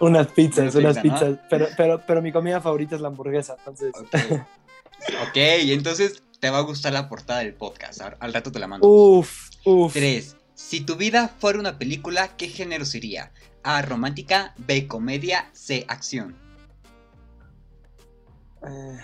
Unas 0.00 0.26
pizzas, 0.28 0.74
unas 0.74 0.98
pizzas. 0.98 1.38
Pero, 1.48 1.68
pero, 1.76 2.02
pero 2.06 2.22
mi 2.22 2.32
comida 2.32 2.60
favorita 2.60 2.96
es 2.96 3.00
la 3.00 3.08
hamburguesa, 3.08 3.56
entonces. 3.58 3.92
Ok, 5.22 5.36
entonces 5.36 6.22
te 6.40 6.50
va 6.50 6.58
a 6.58 6.62
gustar 6.62 6.92
la 6.92 7.08
portada 7.08 7.40
del 7.40 7.54
podcast. 7.54 8.00
Al, 8.18 8.32
rato 8.32 8.50
te 8.50 8.58
la 8.58 8.66
mando. 8.66 8.86
Uf, 8.86 9.50
uf. 9.64 9.92
Tres. 9.92 10.36
Si 10.54 10.80
tu 10.80 10.96
vida 10.96 11.28
fuera 11.28 11.58
una 11.58 11.78
película, 11.78 12.36
¿qué 12.36 12.48
género 12.48 12.84
sería? 12.84 13.32
A. 13.64 13.82
Romántica, 13.82 14.54
B. 14.56 14.86
Comedia, 14.86 15.50
C. 15.52 15.84
Acción. 15.88 16.36
Eh, 18.66 18.98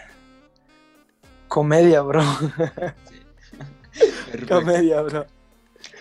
comedia, 1.48 2.02
bro. 2.02 2.22
comedia, 4.48 5.02
bro. 5.02 5.26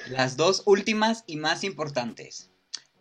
Las 0.10 0.38
dos 0.38 0.62
últimas 0.66 1.24
y 1.26 1.38
más 1.38 1.64
importantes. 1.64 2.52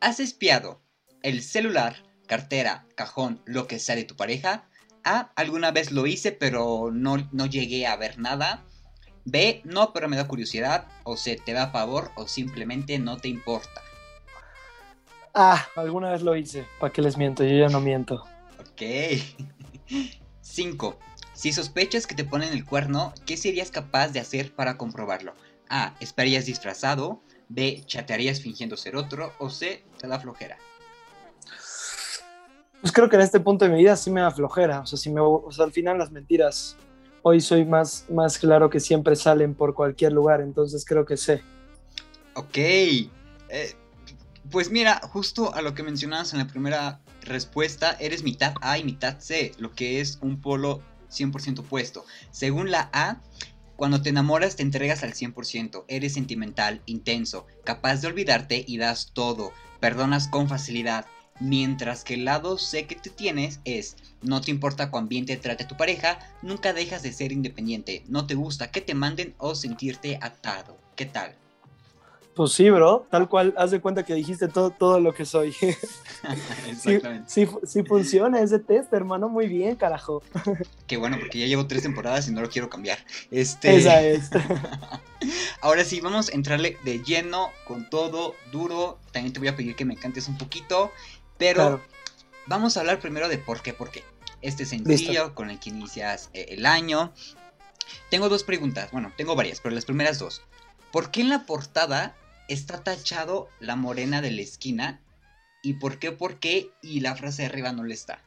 ¿Has 0.00 0.18
espiado 0.18 0.80
el 1.22 1.42
celular, 1.42 1.96
cartera, 2.26 2.86
cajón, 2.94 3.42
lo 3.44 3.66
que 3.66 3.78
sea 3.78 3.96
de 3.96 4.04
tu 4.04 4.16
pareja? 4.16 4.70
A. 5.04 5.32
Alguna 5.36 5.70
vez 5.70 5.92
lo 5.92 6.06
hice, 6.06 6.32
pero 6.32 6.90
no, 6.92 7.28
no 7.30 7.44
llegué 7.44 7.86
a 7.86 7.96
ver 7.96 8.18
nada. 8.18 8.64
B, 9.30 9.60
no, 9.64 9.92
pero 9.92 10.08
me 10.08 10.16
da 10.16 10.26
curiosidad. 10.26 10.86
O 11.04 11.16
C, 11.16 11.38
te 11.44 11.52
da 11.52 11.68
favor 11.68 12.10
o 12.16 12.26
simplemente 12.26 12.98
no 12.98 13.18
te 13.18 13.28
importa. 13.28 13.82
Ah, 15.34 15.66
alguna 15.76 16.10
vez 16.10 16.22
lo 16.22 16.34
hice. 16.34 16.66
¿Para 16.80 16.92
qué 16.92 17.02
les 17.02 17.16
miento? 17.16 17.44
Yo 17.44 17.56
ya 17.56 17.68
no 17.68 17.80
miento. 17.80 18.24
Ok. 18.58 18.82
5. 20.40 20.98
Si 21.34 21.52
sospechas 21.52 22.06
que 22.06 22.14
te 22.14 22.24
ponen 22.24 22.52
el 22.52 22.64
cuerno, 22.64 23.12
¿qué 23.26 23.36
serías 23.36 23.70
capaz 23.70 24.08
de 24.08 24.20
hacer 24.20 24.52
para 24.52 24.76
comprobarlo? 24.76 25.34
A. 25.68 25.94
Esperarías 26.00 26.46
disfrazado. 26.46 27.20
B. 27.48 27.82
Chatearías 27.86 28.40
fingiendo 28.40 28.76
ser 28.76 28.96
otro. 28.96 29.32
O 29.38 29.50
C. 29.50 29.84
Te 29.98 30.08
da 30.08 30.18
flojera. 30.18 30.56
Pues 32.80 32.92
creo 32.92 33.08
que 33.08 33.16
en 33.16 33.22
este 33.22 33.40
punto 33.40 33.64
de 33.64 33.70
mi 33.70 33.78
vida 33.78 33.94
sí 33.96 34.10
me 34.10 34.20
da 34.20 34.30
flojera. 34.30 34.80
O 34.80 34.86
sea, 34.86 34.98
si 34.98 35.10
me, 35.10 35.20
o 35.20 35.50
sea, 35.50 35.64
al 35.64 35.72
final 35.72 35.98
las 35.98 36.10
mentiras 36.10 36.76
hoy 37.22 37.40
soy 37.40 37.64
más, 37.64 38.06
más 38.10 38.38
claro 38.38 38.70
que 38.70 38.80
siempre 38.80 39.16
salen 39.16 39.54
por 39.54 39.74
cualquier 39.74 40.12
lugar, 40.12 40.40
entonces 40.40 40.84
creo 40.84 41.04
que 41.04 41.16
sé. 41.16 41.42
Ok. 42.34 42.56
Eh, 42.56 43.08
pues 44.50 44.70
mira, 44.70 45.00
justo 45.12 45.54
a 45.54 45.62
lo 45.62 45.74
que 45.74 45.82
mencionabas 45.82 46.32
en 46.32 46.38
la 46.38 46.46
primera 46.46 47.00
respuesta, 47.22 47.96
eres 48.00 48.22
mitad 48.22 48.54
A 48.60 48.78
y 48.78 48.84
mitad 48.84 49.18
C, 49.18 49.52
lo 49.58 49.72
que 49.72 50.00
es 50.00 50.18
un 50.22 50.40
polo 50.40 50.82
100% 51.10 51.60
opuesto. 51.60 52.04
Según 52.30 52.70
la 52.70 52.88
A, 52.92 53.20
cuando 53.76 54.02
te 54.02 54.08
enamoras 54.08 54.56
te 54.56 54.62
entregas 54.62 55.02
al 55.02 55.14
100%, 55.14 55.84
eres 55.88 56.14
sentimental, 56.14 56.82
intenso, 56.86 57.46
capaz 57.64 58.00
de 58.00 58.08
olvidarte 58.08 58.64
y 58.66 58.78
das 58.78 59.12
todo, 59.12 59.52
perdonas 59.80 60.28
con 60.28 60.48
facilidad, 60.48 61.06
mientras 61.40 62.04
que 62.04 62.14
el 62.14 62.24
lado 62.24 62.58
C 62.58 62.86
que 62.86 62.96
tú 62.96 63.10
tienes 63.10 63.60
es, 63.64 63.96
no 64.22 64.40
te 64.40 64.50
importa 64.50 64.90
cuán 64.90 65.08
bien 65.08 65.26
te 65.26 65.36
trate 65.36 65.64
tu 65.64 65.76
pareja, 65.76 66.18
nunca 66.42 66.72
dejas 66.72 67.02
de 67.02 67.12
ser 67.12 67.32
independiente, 67.32 68.04
no 68.08 68.26
te 68.26 68.34
gusta 68.34 68.70
que 68.70 68.80
te 68.80 68.94
manden 68.94 69.34
o 69.38 69.54
sentirte 69.54 70.18
atado. 70.20 70.76
¿Qué 70.96 71.06
tal? 71.06 71.36
Pues 72.38 72.52
sí, 72.52 72.70
bro, 72.70 73.04
tal 73.10 73.28
cual, 73.28 73.52
haz 73.56 73.72
de 73.72 73.80
cuenta 73.80 74.04
que 74.04 74.14
dijiste 74.14 74.46
todo, 74.46 74.70
todo 74.70 75.00
lo 75.00 75.12
que 75.12 75.24
soy. 75.24 75.52
Exactamente. 76.68 77.24
Sí, 77.26 77.48
sí, 77.64 77.82
funciona 77.82 78.40
ese 78.40 78.60
test, 78.60 78.92
hermano, 78.92 79.28
muy 79.28 79.48
bien, 79.48 79.74
carajo. 79.74 80.22
Qué 80.86 80.96
bueno, 80.98 81.16
porque 81.18 81.40
ya 81.40 81.46
llevo 81.46 81.66
tres 81.66 81.82
temporadas 81.82 82.28
y 82.28 82.30
no 82.30 82.40
lo 82.40 82.48
quiero 82.48 82.70
cambiar. 82.70 82.98
Este... 83.32 83.74
Esa 83.74 84.02
es. 84.02 84.30
Ahora 85.60 85.82
sí, 85.82 86.00
vamos 86.00 86.28
a 86.28 86.32
entrarle 86.32 86.76
de 86.84 87.02
lleno, 87.02 87.48
con 87.66 87.90
todo, 87.90 88.36
duro. 88.52 89.00
También 89.10 89.32
te 89.32 89.40
voy 89.40 89.48
a 89.48 89.56
pedir 89.56 89.74
que 89.74 89.84
me 89.84 89.96
cantes 89.96 90.28
un 90.28 90.38
poquito, 90.38 90.92
pero 91.38 91.80
vamos 92.46 92.76
a 92.76 92.80
hablar 92.80 93.00
primero 93.00 93.28
de 93.28 93.38
por 93.38 93.62
qué, 93.62 93.72
por 93.72 93.90
qué. 93.90 94.04
Este 94.42 94.66
sencillo 94.66 95.34
con 95.34 95.50
el 95.50 95.58
que 95.58 95.70
inicias 95.70 96.30
eh, 96.32 96.46
el 96.50 96.66
año. 96.66 97.12
Tengo 98.10 98.28
dos 98.28 98.44
preguntas, 98.44 98.90
bueno, 98.92 99.12
tengo 99.16 99.34
varias, 99.34 99.60
pero 99.60 99.74
las 99.74 99.84
primeras 99.84 100.18
dos. 100.18 100.42
¿Por 100.92 101.10
qué 101.10 101.22
en 101.22 101.30
la 101.30 101.46
portada 101.46 102.14
está 102.48 102.82
tachado 102.82 103.48
la 103.60 103.76
morena 103.76 104.20
de 104.20 104.32
la 104.32 104.40
esquina. 104.40 105.00
¿Y 105.62 105.74
por 105.74 105.98
qué? 105.98 106.12
¿Por 106.12 106.40
qué? 106.40 106.70
Y 106.82 107.00
la 107.00 107.14
frase 107.14 107.42
de 107.42 107.48
arriba 107.48 107.72
no 107.72 107.84
le 107.84 107.94
está. 107.94 108.20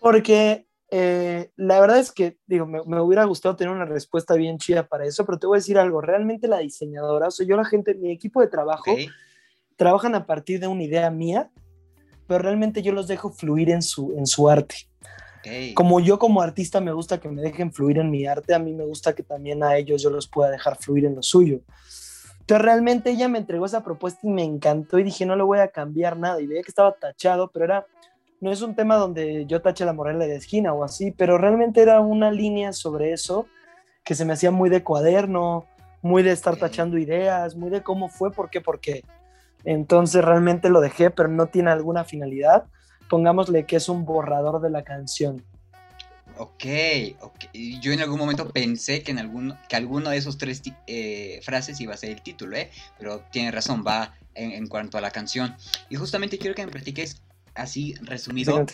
Porque 0.00 0.66
eh, 0.90 1.50
la 1.56 1.80
verdad 1.80 1.98
es 1.98 2.12
que, 2.12 2.38
digo, 2.46 2.66
me, 2.66 3.00
hubiera 3.00 3.24
gustado 3.24 3.56
tener 3.56 3.72
una 3.72 3.84
respuesta 3.84 4.34
bien 4.34 4.58
chida 4.58 4.86
para 4.86 5.04
eso, 5.04 5.24
pero 5.26 5.38
te 5.38 5.46
voy 5.46 5.56
a 5.56 5.60
decir 5.60 5.78
algo. 5.78 6.00
Realmente 6.00 6.48
la 6.48 6.58
diseñadora, 6.58 7.28
o 7.28 7.30
sea, 7.30 7.46
yo 7.46 7.56
la 7.56 7.64
gente, 7.64 7.94
mi 7.94 8.10
equipo 8.10 8.40
de 8.40 8.48
trabajo, 8.48 8.96
trabajan 9.76 10.14
a 10.14 10.26
partir 10.26 10.60
de 10.60 10.66
una 10.66 10.82
idea 10.82 11.10
mía, 11.10 11.50
pero 12.26 12.40
realmente 12.40 12.82
yo 12.82 12.92
los 12.92 13.06
dejo 13.06 13.30
fluir 13.30 13.70
en 13.70 13.82
su, 13.82 14.14
en 14.16 14.26
su 14.26 14.48
arte. 14.48 14.76
Como 15.74 16.00
yo 16.00 16.18
como 16.18 16.42
artista 16.42 16.80
me 16.80 16.92
gusta 16.92 17.20
que 17.20 17.28
me 17.28 17.40
dejen 17.40 17.72
fluir 17.72 17.98
en 17.98 18.10
mi 18.10 18.26
arte, 18.26 18.52
a 18.52 18.58
mí 18.58 18.72
me 18.72 18.84
gusta 18.84 19.14
que 19.14 19.22
también 19.22 19.62
a 19.62 19.76
ellos 19.76 20.02
yo 20.02 20.10
los 20.10 20.26
pueda 20.26 20.50
dejar 20.50 20.76
fluir 20.76 21.04
en 21.04 21.14
lo 21.14 21.22
suyo. 21.22 21.60
Entonces 22.40 22.64
realmente 22.64 23.10
ella 23.10 23.28
me 23.28 23.38
entregó 23.38 23.66
esa 23.66 23.84
propuesta 23.84 24.20
y 24.24 24.30
me 24.30 24.42
encantó 24.42 24.98
y 24.98 25.04
dije, 25.04 25.24
no 25.24 25.36
le 25.36 25.44
voy 25.44 25.60
a 25.60 25.68
cambiar 25.68 26.16
nada. 26.16 26.40
Y 26.40 26.46
veía 26.46 26.62
que 26.62 26.70
estaba 26.70 26.92
tachado, 26.92 27.50
pero 27.52 27.64
era, 27.64 27.86
no 28.40 28.50
es 28.50 28.60
un 28.60 28.74
tema 28.74 28.96
donde 28.96 29.46
yo 29.46 29.62
tache 29.62 29.84
la 29.84 29.92
morena 29.92 30.24
de 30.24 30.36
esquina 30.36 30.72
o 30.72 30.82
así, 30.82 31.12
pero 31.12 31.38
realmente 31.38 31.80
era 31.80 32.00
una 32.00 32.30
línea 32.30 32.72
sobre 32.72 33.12
eso 33.12 33.46
que 34.04 34.14
se 34.14 34.24
me 34.24 34.32
hacía 34.32 34.50
muy 34.50 34.70
de 34.70 34.84
cuaderno, 34.84 35.66
muy 36.02 36.22
de 36.22 36.32
estar 36.32 36.56
tachando 36.56 36.98
ideas, 36.98 37.56
muy 37.56 37.70
de 37.70 37.82
cómo 37.82 38.08
fue, 38.08 38.30
por 38.30 38.50
qué, 38.50 38.60
por 38.60 38.78
qué. 38.78 39.02
Entonces 39.66 40.24
realmente 40.24 40.70
lo 40.70 40.80
dejé, 40.80 41.10
pero 41.10 41.28
no 41.28 41.46
tiene 41.46 41.70
alguna 41.70 42.04
finalidad. 42.04 42.66
Pongámosle 43.10 43.66
que 43.66 43.76
es 43.76 43.88
un 43.88 44.04
borrador 44.04 44.62
de 44.62 44.70
la 44.70 44.84
canción. 44.84 45.44
Ok, 46.38 46.64
ok. 47.20 47.44
Yo 47.80 47.92
en 47.92 48.00
algún 48.00 48.18
momento 48.18 48.48
pensé 48.50 49.02
que 49.02 49.10
en 49.10 49.18
algún, 49.18 49.58
que 49.68 49.74
alguno 49.74 50.10
de 50.10 50.18
esos 50.18 50.38
tres 50.38 50.62
eh, 50.86 51.40
frases 51.42 51.80
iba 51.80 51.94
a 51.94 51.96
ser 51.96 52.10
el 52.10 52.22
título, 52.22 52.56
¿eh? 52.56 52.70
Pero 52.98 53.24
tiene 53.32 53.50
razón, 53.50 53.82
va 53.84 54.14
en, 54.34 54.66
cuanto 54.68 54.98
a 54.98 55.00
la 55.00 55.10
canción. 55.10 55.56
Y 55.88 55.96
justamente 55.96 56.38
quiero 56.38 56.54
que 56.54 56.64
me 56.64 56.70
platiques 56.70 57.22
así 57.54 57.94
resumido 58.02 58.66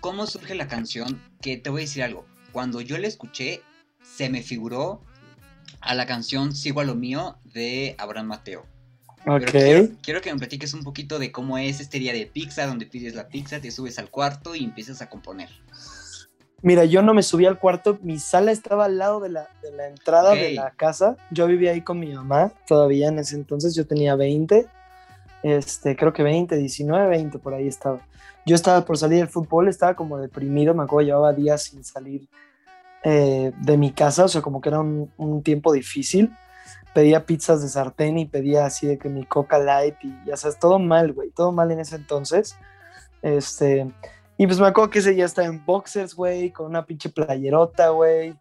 cómo 0.00 0.26
surge 0.26 0.56
la 0.56 0.66
canción. 0.66 1.22
Que 1.40 1.58
te 1.58 1.70
voy 1.70 1.82
a 1.82 1.84
decir 1.84 2.02
algo. 2.02 2.26
Cuando 2.50 2.80
yo 2.80 2.98
la 2.98 3.06
escuché, 3.06 3.62
se 4.02 4.28
me 4.30 4.42
figuró 4.42 5.00
a 5.80 5.94
la 5.94 6.06
canción 6.06 6.54
Sigo 6.56 6.80
a 6.80 6.84
lo 6.84 6.96
mío 6.96 7.36
de 7.44 7.94
Abraham 7.98 8.26
Mateo. 8.26 8.73
Ok. 9.26 9.50
Quiero, 10.02 10.20
que 10.20 10.32
me 10.32 10.38
platiques 10.38 10.74
un 10.74 10.84
poquito 10.84 11.18
de 11.18 11.32
cómo 11.32 11.56
es 11.56 11.80
este 11.80 11.98
día 11.98 12.12
de 12.12 12.26
pizza, 12.26 12.66
donde 12.66 12.86
pides 12.86 13.14
la 13.14 13.28
pizza, 13.28 13.60
te 13.60 13.70
subes 13.70 13.98
al 13.98 14.10
cuarto 14.10 14.54
y 14.54 14.64
empiezas 14.64 15.00
a 15.00 15.08
componer. 15.08 15.48
Mira, 16.60 16.84
yo 16.84 17.02
no 17.02 17.12
me 17.12 17.22
subí 17.22 17.44
al 17.44 17.58
cuarto, 17.58 17.98
mi 18.02 18.18
sala 18.18 18.50
estaba 18.50 18.86
al 18.86 18.96
lado 18.96 19.20
de 19.20 19.28
la, 19.28 19.48
de 19.62 19.70
la 19.72 19.86
entrada 19.86 20.34
de 20.34 20.52
la 20.54 20.70
casa. 20.70 21.16
Yo 21.30 21.46
vivía 21.46 21.72
ahí 21.72 21.82
con 21.82 21.98
mi 21.98 22.12
mamá 22.14 22.52
todavía 22.66 23.08
en 23.08 23.18
ese 23.18 23.36
entonces, 23.36 23.74
yo 23.74 23.86
tenía 23.86 24.16
20, 24.16 24.66
este, 25.42 25.94
creo 25.94 26.14
que 26.14 26.22
20, 26.22 26.56
19, 26.56 27.06
20, 27.06 27.38
por 27.38 27.52
ahí 27.52 27.68
estaba. 27.68 28.00
Yo 28.46 28.54
estaba 28.54 28.84
por 28.84 28.96
salir 28.96 29.18
del 29.18 29.28
fútbol, 29.28 29.68
estaba 29.68 29.94
como 29.94 30.18
deprimido, 30.18 30.74
me 30.74 30.82
acuerdo, 30.82 31.06
llevaba 31.06 31.32
días 31.34 31.64
sin 31.64 31.84
salir 31.84 32.28
eh, 33.02 33.52
de 33.58 33.76
mi 33.76 33.92
casa, 33.92 34.24
o 34.24 34.28
sea, 34.28 34.40
como 34.40 34.62
que 34.62 34.70
era 34.70 34.80
un, 34.80 35.10
un, 35.18 35.42
tiempo 35.42 35.70
difícil. 35.70 36.34
Pedía 36.94 37.26
pizzas 37.26 37.60
de 37.62 37.68
sartén 37.68 38.18
y 38.18 38.26
pedía 38.26 38.66
así 38.66 38.86
de 38.86 38.98
que 38.98 39.08
mi 39.08 39.26
Coca 39.26 39.58
Light 39.58 39.96
y 40.02 40.14
ya 40.26 40.36
sabes, 40.36 40.58
todo 40.58 40.78
mal, 40.78 41.12
güey, 41.12 41.30
todo 41.30 41.52
mal 41.52 41.70
en 41.70 41.80
ese 41.80 41.96
entonces. 41.96 42.56
Este, 43.22 43.86
y 44.36 44.46
pues 44.46 44.60
me 44.60 44.66
acuerdo 44.66 44.90
que 44.90 45.00
ese 45.00 45.12
día 45.12 45.24
estaba 45.24 45.48
en 45.48 45.64
boxers, 45.64 46.14
güey, 46.14 46.50
con 46.50 46.66
una 46.66 46.86
pinche 46.86 47.08
playerota, 47.08 47.90
güey. 47.90 48.36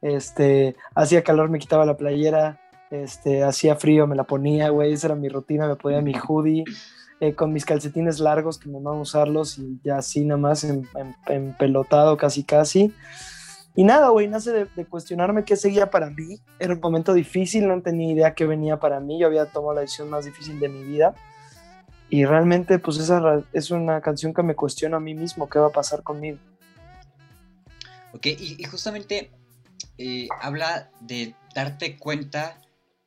Este, 0.00 0.76
hacía 0.94 1.22
calor, 1.22 1.48
me 1.48 1.58
quitaba 1.58 1.86
la 1.86 1.96
playera. 1.96 2.60
Este, 2.90 3.44
hacía 3.44 3.76
frío, 3.76 4.06
me 4.06 4.16
la 4.16 4.24
ponía, 4.24 4.70
güey. 4.70 4.92
Esa 4.92 5.08
era 5.08 5.16
mi 5.16 5.28
rutina, 5.28 5.68
me 5.68 5.76
ponía 5.76 6.00
mi 6.00 6.14
hoodie. 6.14 6.64
Eh, 7.22 7.36
con 7.36 7.52
mis 7.52 7.64
calcetines 7.64 8.18
largos 8.18 8.58
que 8.58 8.68
me 8.68 8.80
van 8.80 8.98
a 8.98 9.00
usarlos 9.00 9.56
y 9.56 9.78
ya 9.84 9.98
así 9.98 10.24
nada 10.24 10.40
más 10.40 10.64
en, 10.64 10.88
pelotado 11.56 12.16
casi 12.16 12.42
casi. 12.42 12.92
Y 13.74 13.84
nada, 13.84 14.10
güey, 14.10 14.28
nace 14.28 14.52
de, 14.52 14.64
de, 14.66 14.84
cuestionarme 14.84 15.44
qué 15.44 15.56
seguía 15.56 15.90
para 15.90 16.10
mí. 16.10 16.38
Era 16.58 16.74
un 16.74 16.80
momento 16.80 17.14
difícil, 17.14 17.66
no 17.66 17.80
tenía 17.80 18.12
idea 18.12 18.34
qué 18.34 18.44
venía 18.44 18.78
para 18.78 19.00
mí. 19.00 19.18
Yo 19.18 19.26
había 19.26 19.46
tomado 19.46 19.74
la 19.74 19.80
decisión 19.80 20.10
más 20.10 20.26
difícil 20.26 20.60
de 20.60 20.68
mi 20.68 20.82
vida. 20.84 21.14
Y 22.12 22.26
realmente, 22.26 22.78
pues 22.78 22.98
esa 22.98 23.42
es 23.54 23.70
una 23.70 24.02
canción 24.02 24.34
que 24.34 24.42
me 24.42 24.54
cuestiona 24.54 24.98
a 24.98 25.00
mí 25.00 25.14
mismo, 25.14 25.48
qué 25.48 25.58
va 25.58 25.68
a 25.68 25.72
pasar 25.72 26.02
conmigo. 26.02 26.36
Ok, 28.12 28.26
y, 28.26 28.62
justamente 28.64 29.30
eh, 29.96 30.28
habla 30.42 30.90
de 31.00 31.34
darte 31.54 31.96
cuenta 31.96 32.58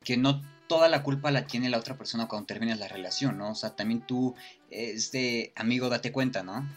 que 0.03 0.17
no 0.17 0.41
toda 0.67 0.89
la 0.89 1.03
culpa 1.03 1.29
la 1.29 1.45
tiene 1.45 1.69
la 1.69 1.77
otra 1.77 1.95
persona 1.95 2.27
cuando 2.27 2.47
terminas 2.47 2.79
la 2.79 2.87
relación, 2.87 3.37
¿no? 3.37 3.51
O 3.51 3.55
sea, 3.55 3.75
también 3.75 4.01
tú, 4.01 4.33
este 4.71 5.53
amigo, 5.55 5.89
date 5.89 6.11
cuenta, 6.11 6.41
¿no? 6.41 6.67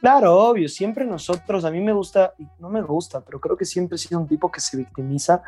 Claro, 0.00 0.34
obvio, 0.34 0.68
siempre 0.68 1.04
nosotros, 1.04 1.64
a 1.64 1.70
mí 1.70 1.80
me 1.80 1.92
gusta, 1.92 2.32
no 2.58 2.70
me 2.70 2.80
gusta, 2.80 3.20
pero 3.20 3.38
creo 3.38 3.56
que 3.56 3.66
siempre 3.66 3.96
he 3.96 3.98
sido 3.98 4.18
un 4.18 4.26
tipo 4.26 4.50
que 4.50 4.60
se 4.60 4.78
victimiza 4.78 5.42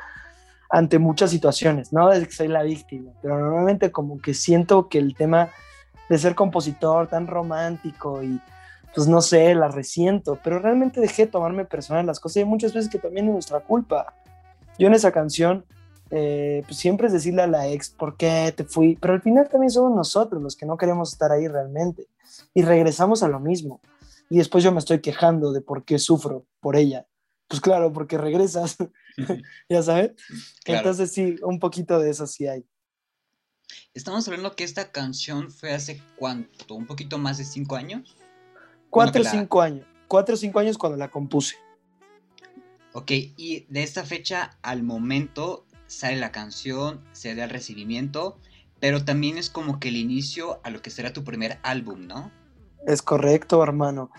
ante 0.68 0.99
muchas 0.99 1.30
situaciones, 1.30 1.92
no 1.92 2.12
es 2.12 2.26
que 2.26 2.32
soy 2.32 2.49
la 2.49 2.62
víctima, 2.62 3.12
pero 3.21 3.38
normalmente 3.38 3.90
como 3.90 4.21
que 4.21 4.35
siento 4.35 4.88
que 4.88 4.99
el 4.99 5.14
tema 5.14 5.50
de 6.09 6.18
ser 6.18 6.35
compositor 6.35 7.09
tan 7.09 7.26
romántico 7.26 8.23
y 8.23 8.40
pues 8.94 9.09
no 9.09 9.23
sé, 9.23 9.54
la 9.54 9.68
resiento, 9.68 10.38
pero 10.44 10.59
realmente 10.59 11.00
dejé 11.00 11.26
tomarme 11.26 11.64
personal 11.64 12.04
las 12.04 12.21
cosas 12.21 12.42
y 12.42 12.44
muchas 12.44 12.75
veces 12.75 12.90
que 12.90 12.99
también 12.99 13.26
es 13.26 13.32
nuestra 13.32 13.61
culpa. 13.61 14.14
Yo 14.78 14.87
en 14.87 14.94
esa 14.94 15.12
canción, 15.12 15.64
eh, 16.11 16.62
pues 16.66 16.76
siempre 16.76 17.06
es 17.06 17.14
decirle 17.14 17.42
a 17.42 17.47
la 17.47 17.68
ex, 17.68 17.88
¿por 17.88 18.18
qué 18.18 18.52
te 18.54 18.64
fui? 18.64 18.99
Pero 19.00 19.14
al 19.14 19.23
final 19.23 19.49
también 19.49 19.71
somos 19.71 19.97
nosotros 19.97 20.42
los 20.42 20.56
que 20.56 20.66
no 20.66 20.76
queremos 20.76 21.12
estar 21.12 21.32
ahí 21.32 21.49
realmente 21.49 22.06
y 22.52 22.62
regresamos 22.62 23.23
a 23.23 23.28
lo 23.28 23.40
mismo. 23.40 23.80
Y 24.32 24.38
después 24.38 24.64
yo 24.64 24.72
me 24.72 24.78
estoy 24.78 25.02
quejando 25.02 25.52
de 25.52 25.60
por 25.60 25.84
qué 25.84 25.98
sufro 25.98 26.46
por 26.60 26.74
ella. 26.74 27.06
Pues 27.48 27.60
claro, 27.60 27.92
porque 27.92 28.16
regresas, 28.16 28.78
ya 29.68 29.82
sabes. 29.82 30.12
Entonces 30.64 31.12
sí, 31.12 31.36
un 31.42 31.58
poquito 31.58 31.98
de 31.98 32.08
eso 32.08 32.26
sí 32.26 32.46
hay. 32.46 32.64
Estamos 33.92 34.26
hablando 34.26 34.56
que 34.56 34.64
esta 34.64 34.90
canción 34.90 35.50
fue 35.50 35.74
hace 35.74 36.00
cuánto, 36.16 36.74
un 36.74 36.86
poquito 36.86 37.18
más 37.18 37.36
de 37.36 37.44
cinco 37.44 37.76
años. 37.76 38.16
Cuatro 38.88 39.20
o 39.20 39.24
cinco 39.26 39.60
años. 39.60 39.86
Cuatro 40.08 40.34
o 40.34 40.38
cinco 40.38 40.60
años 40.60 40.78
cuando 40.78 40.96
la 40.96 41.10
compuse. 41.10 41.56
Ok, 42.94 43.10
y 43.36 43.66
de 43.68 43.82
esta 43.82 44.02
fecha 44.02 44.56
al 44.62 44.82
momento 44.82 45.66
sale 45.88 46.16
la 46.16 46.32
canción, 46.32 47.04
se 47.12 47.34
da 47.34 47.44
el 47.44 47.50
recibimiento, 47.50 48.38
pero 48.80 49.04
también 49.04 49.36
es 49.36 49.50
como 49.50 49.78
que 49.78 49.88
el 49.88 49.96
inicio 49.96 50.58
a 50.64 50.70
lo 50.70 50.80
que 50.80 50.88
será 50.88 51.12
tu 51.12 51.22
primer 51.22 51.58
álbum, 51.62 52.06
¿no? 52.06 52.32
Es 52.86 53.02
correcto, 53.02 53.62
hermano. 53.62 54.10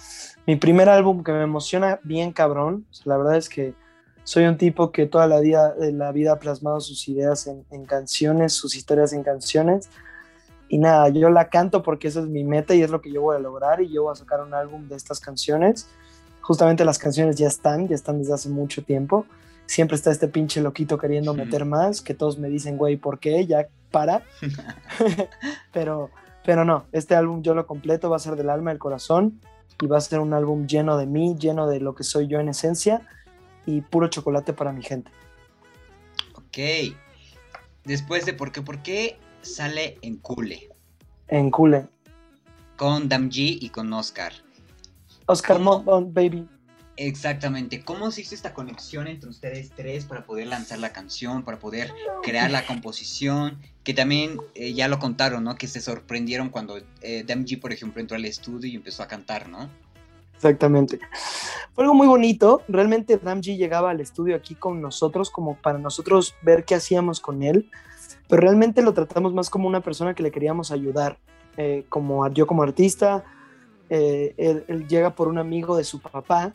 Mi 0.46 0.56
primer 0.56 0.90
álbum 0.90 1.24
que 1.24 1.32
me 1.32 1.44
emociona 1.44 2.00
bien 2.04 2.32
cabrón, 2.32 2.86
la 3.04 3.18
verdad 3.18 3.38
es 3.38 3.50
que 3.50 3.74
soy 4.24 4.46
un 4.46 4.58
tipo 4.58 4.92
que 4.92 5.06
toda 5.06 5.28
la 5.28 5.40
vida, 5.40 5.76
la 5.78 6.12
vida 6.12 6.34
ha 6.34 6.40
plasmado 6.40 6.80
sus 6.80 7.08
ideas 7.10 7.48
en, 7.48 7.86
canciones, 7.86 8.54
sus 8.54 8.76
historias 8.76 9.12
en 9.14 9.24
canciones. 9.24 9.90
Y 10.70 10.78
nada, 10.78 11.10
yo 11.10 11.30
la 11.30 11.50
canto 11.50 11.84
porque 11.84 12.08
esa 12.08 12.22
es 12.22 12.28
mi 12.28 12.44
meta 12.44 12.74
y 12.74 12.82
es 12.82 12.90
lo 12.90 13.02
que 13.02 13.12
yo 13.12 13.22
voy 13.22 13.36
a 13.36 13.40
lograr 13.40 13.82
y 13.82 13.92
yo 13.92 14.04
voy 14.04 14.14
a 14.14 14.16
sacar 14.16 14.42
un 14.42 14.54
álbum 14.54 14.88
de 14.88 14.96
estas 14.96 15.20
canciones. 15.20 15.90
Justamente 16.42 16.86
las 16.86 16.98
canciones 16.98 17.36
ya 17.36 17.48
están, 17.48 17.88
ya 17.88 17.96
están 17.96 18.20
desde 18.20 18.34
hace 18.34 18.50
mucho 18.50 18.84
tiempo. 18.84 19.26
Siempre 19.66 19.96
está 19.96 20.12
este 20.12 20.28
pinche 20.28 20.62
loquito 20.62 20.98
queriendo 20.98 21.34
meter 21.34 21.66
más, 21.66 22.02
que 22.02 22.14
todos 22.14 22.38
me 22.38 22.50
dicen, 22.50 22.78
güey, 22.78 22.96
¿por 22.98 23.20
qué? 23.20 23.46
Ya 23.46 23.68
para. 23.92 24.24
pero, 25.74 26.10
pero 26.46 26.66
no, 26.66 26.86
este 26.92 27.16
álbum 27.16 27.42
yo 27.42 27.54
lo 27.54 27.66
completo, 27.66 28.10
va 28.10 28.18
a 28.18 28.20
ser 28.20 28.36
del 28.36 28.50
alma, 28.50 28.72
del 28.72 28.80
corazón 28.80 29.40
y 29.82 29.88
va 29.88 29.98
a 29.98 30.02
ser 30.02 30.20
un 30.20 30.34
álbum 30.34 30.68
lleno 30.68 30.98
de 30.98 31.06
mí, 31.06 31.36
lleno 31.38 31.68
de 31.68 31.80
lo 31.80 31.96
que 31.96 32.04
soy 32.04 32.28
yo 32.28 32.40
en 32.40 32.50
esencia 32.50 33.02
y 33.66 33.82
puro 33.82 34.08
chocolate 34.08 34.54
para 34.54 34.72
mi 34.74 34.84
gente. 34.84 35.12
Ok. 36.36 36.96
Después 37.86 38.26
de 38.26 38.34
por 38.34 38.52
qué, 38.52 38.62
por 38.62 38.82
qué 38.82 39.18
sale 39.42 39.98
en 40.02 40.18
Cule. 40.18 40.70
En 41.28 41.50
Cule. 41.50 41.88
Con 42.78 43.10
Damji 43.10 43.60
y 43.62 43.70
con 43.70 43.92
Oscar. 43.94 44.34
Oscar 45.26 45.60
Baby. 45.60 46.48
Exactamente. 46.96 47.82
¿Cómo 47.84 48.12
se 48.12 48.22
hizo 48.22 48.36
esta 48.36 48.54
conexión 48.54 49.08
entre 49.08 49.30
ustedes 49.30 49.72
tres 49.76 50.06
para 50.06 50.26
poder 50.26 50.48
lanzar 50.48 50.80
la 50.80 50.94
canción, 50.94 51.44
para 51.44 51.60
poder 51.60 51.92
crear 52.22 52.52
la 52.52 52.66
composición? 52.66 53.58
Que 53.84 53.94
también 53.94 54.38
eh, 54.54 54.74
ya 54.74 54.88
lo 54.88 55.00
contaron, 55.00 55.44
¿no? 55.44 55.56
Que 55.56 55.68
se 55.68 55.82
sorprendieron 55.82 56.50
cuando 56.50 56.78
eh, 57.02 57.24
Damji, 57.26 57.58
por 57.58 57.74
ejemplo, 57.74 58.00
entró 58.00 58.16
al 58.16 58.26
estudio 58.26 58.70
y 58.70 58.76
empezó 58.76 59.02
a 59.02 59.08
cantar, 59.08 59.50
¿no? 59.50 59.70
Exactamente. 60.36 61.00
Fue 61.74 61.84
algo 61.84 61.96
muy 61.96 62.08
bonito. 62.08 62.62
Realmente 62.68 63.18
Damji 63.18 63.58
llegaba 63.58 63.90
al 63.90 64.02
estudio 64.02 64.36
aquí 64.36 64.54
con 64.54 64.82
nosotros, 64.82 65.32
como 65.32 65.56
para 65.56 65.80
nosotros 65.80 66.36
ver 66.44 66.64
qué 66.64 66.76
hacíamos 66.76 67.20
con 67.20 67.42
él 67.42 67.70
pero 68.28 68.42
realmente 68.42 68.82
lo 68.82 68.94
tratamos 68.94 69.34
más 69.34 69.50
como 69.50 69.68
una 69.68 69.82
persona 69.82 70.14
que 70.14 70.24
le 70.24 70.32
queríamos 70.32 70.72
ayudar, 70.72 71.18
eh, 71.58 71.86
como 71.90 72.28
yo 72.30 72.48
como 72.48 72.64
artista, 72.64 73.24
eh, 73.90 74.34
él, 74.38 74.88
llega 74.88 75.16
por 75.16 75.28
un 75.28 75.38
amigo 75.38 75.78
de 75.78 75.84
su 75.84 76.00
papá 76.00 76.54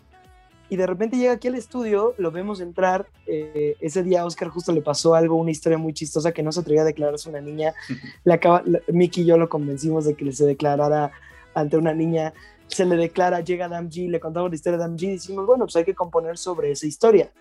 y 0.70 0.76
de 0.76 0.86
repente 0.86 1.16
llega 1.16 1.32
aquí 1.32 1.48
al 1.48 1.54
estudio, 1.54 2.14
lo 2.18 2.30
vemos 2.30 2.60
entrar, 2.60 3.06
eh, 3.26 3.76
ese 3.80 4.02
día 4.02 4.22
a 4.22 4.24
Oscar 4.26 4.48
justo 4.48 4.72
le 4.72 4.82
pasó 4.82 5.14
algo, 5.14 5.36
una 5.36 5.50
historia 5.50 5.78
muy 5.78 5.94
chistosa 5.94 6.32
que 6.32 6.42
no 6.42 6.52
se 6.52 6.60
atrevía 6.60 6.82
a 6.82 6.86
declararse 6.86 7.28
una 7.28 7.40
niña, 7.40 7.74
le 8.24 8.34
acaba, 8.34 8.62
Mickey 8.88 9.22
y 9.22 9.26
yo 9.26 9.38
lo 9.38 9.48
convencimos 9.48 10.04
de 10.04 10.14
que 10.14 10.30
se 10.32 10.46
declarara 10.46 11.12
ante 11.54 11.76
una 11.76 11.94
niña, 11.94 12.34
se 12.66 12.84
le 12.84 12.96
declara, 12.96 13.40
llega 13.40 13.68
Damji, 13.68 14.08
le 14.08 14.20
contamos 14.20 14.50
la 14.50 14.56
historia 14.56 14.78
de 14.78 14.84
Damji 14.84 15.06
y 15.06 15.12
decimos, 15.12 15.46
bueno, 15.46 15.64
pues 15.64 15.76
hay 15.76 15.84
que 15.84 15.94
componer 15.94 16.36
sobre 16.36 16.70
esa 16.70 16.86
historia 16.86 17.32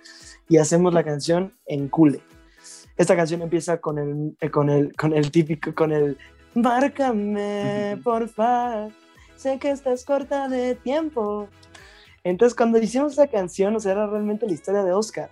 y 0.47 0.57
hacemos 0.57 0.93
la 0.93 1.03
canción 1.03 1.53
en 1.65 1.89
Cule. 1.89 2.21
Esta 2.95 3.15
canción 3.15 3.41
empieza 3.41 3.79
con 3.79 3.99
el, 3.99 4.37
eh, 4.39 4.49
con 4.49 4.69
el, 4.69 4.95
con 4.95 5.13
el 5.13 5.29
típico, 5.31 5.75
con 5.75 5.91
el 5.91 6.17
Márcame, 6.55 7.99
porfa, 8.03 8.87
sé 9.35 9.59
que 9.59 9.69
estás 9.69 10.03
corta 10.03 10.47
de 10.47 10.73
tiempo. 10.73 11.47
Entonces, 12.29 12.55
cuando 12.55 12.77
hicimos 12.77 13.13
esa 13.13 13.27
canción, 13.27 13.73
o 13.75 13.79
sea, 13.79 13.93
era 13.93 14.05
realmente 14.05 14.45
la 14.45 14.51
historia 14.51 14.83
de 14.83 14.91
Oscar. 14.91 15.29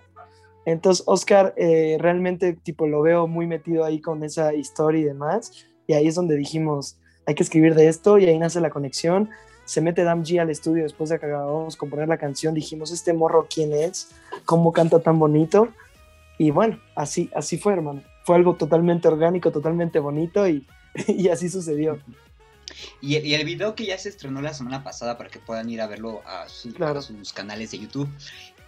Entonces, 0.64 1.04
Oscar 1.06 1.52
eh, 1.58 1.98
realmente, 2.00 2.54
tipo, 2.54 2.86
lo 2.86 3.02
veo 3.02 3.26
muy 3.26 3.46
metido 3.46 3.84
ahí 3.84 4.00
con 4.00 4.24
esa 4.24 4.54
historia 4.54 5.02
y 5.02 5.04
demás. 5.04 5.66
Y 5.86 5.92
ahí 5.92 6.06
es 6.08 6.14
donde 6.14 6.36
dijimos, 6.36 6.98
hay 7.26 7.34
que 7.34 7.42
escribir 7.42 7.74
de 7.74 7.88
esto, 7.88 8.16
y 8.16 8.24
ahí 8.24 8.38
nace 8.38 8.62
la 8.62 8.70
conexión. 8.70 9.28
Se 9.66 9.82
mete 9.82 10.04
Dam 10.04 10.24
G 10.24 10.40
al 10.40 10.48
estudio 10.48 10.84
después 10.84 11.10
de 11.10 11.18
que 11.18 11.26
acabamos 11.26 11.74
de 11.74 11.78
componer 11.78 12.08
la 12.08 12.16
canción. 12.16 12.54
Dijimos, 12.54 12.90
este 12.90 13.12
morro, 13.12 13.46
¿quién 13.52 13.74
es? 13.74 14.12
¿Cómo 14.46 14.72
canta 14.72 15.00
tan 15.00 15.18
bonito? 15.18 15.68
Y 16.38 16.50
bueno, 16.50 16.80
así, 16.94 17.30
así 17.34 17.58
fue, 17.58 17.74
hermano. 17.74 18.02
Fue 18.24 18.36
algo 18.36 18.54
totalmente 18.54 19.06
orgánico, 19.06 19.52
totalmente 19.52 19.98
bonito 19.98 20.48
y, 20.48 20.66
y 21.08 21.28
así 21.28 21.50
sucedió. 21.50 21.98
Y, 23.00 23.16
y, 23.18 23.34
el 23.34 23.44
video 23.44 23.74
que 23.74 23.86
ya 23.86 23.98
se 23.98 24.08
estrenó 24.08 24.40
la 24.42 24.54
semana 24.54 24.84
pasada 24.84 25.16
para 25.16 25.30
que 25.30 25.38
puedan 25.38 25.68
ir 25.70 25.80
a 25.80 25.86
verlo 25.86 26.22
a, 26.26 26.48
sus 26.48 27.32
canales 27.32 27.70
de 27.70 27.78
YouTube, 27.78 28.08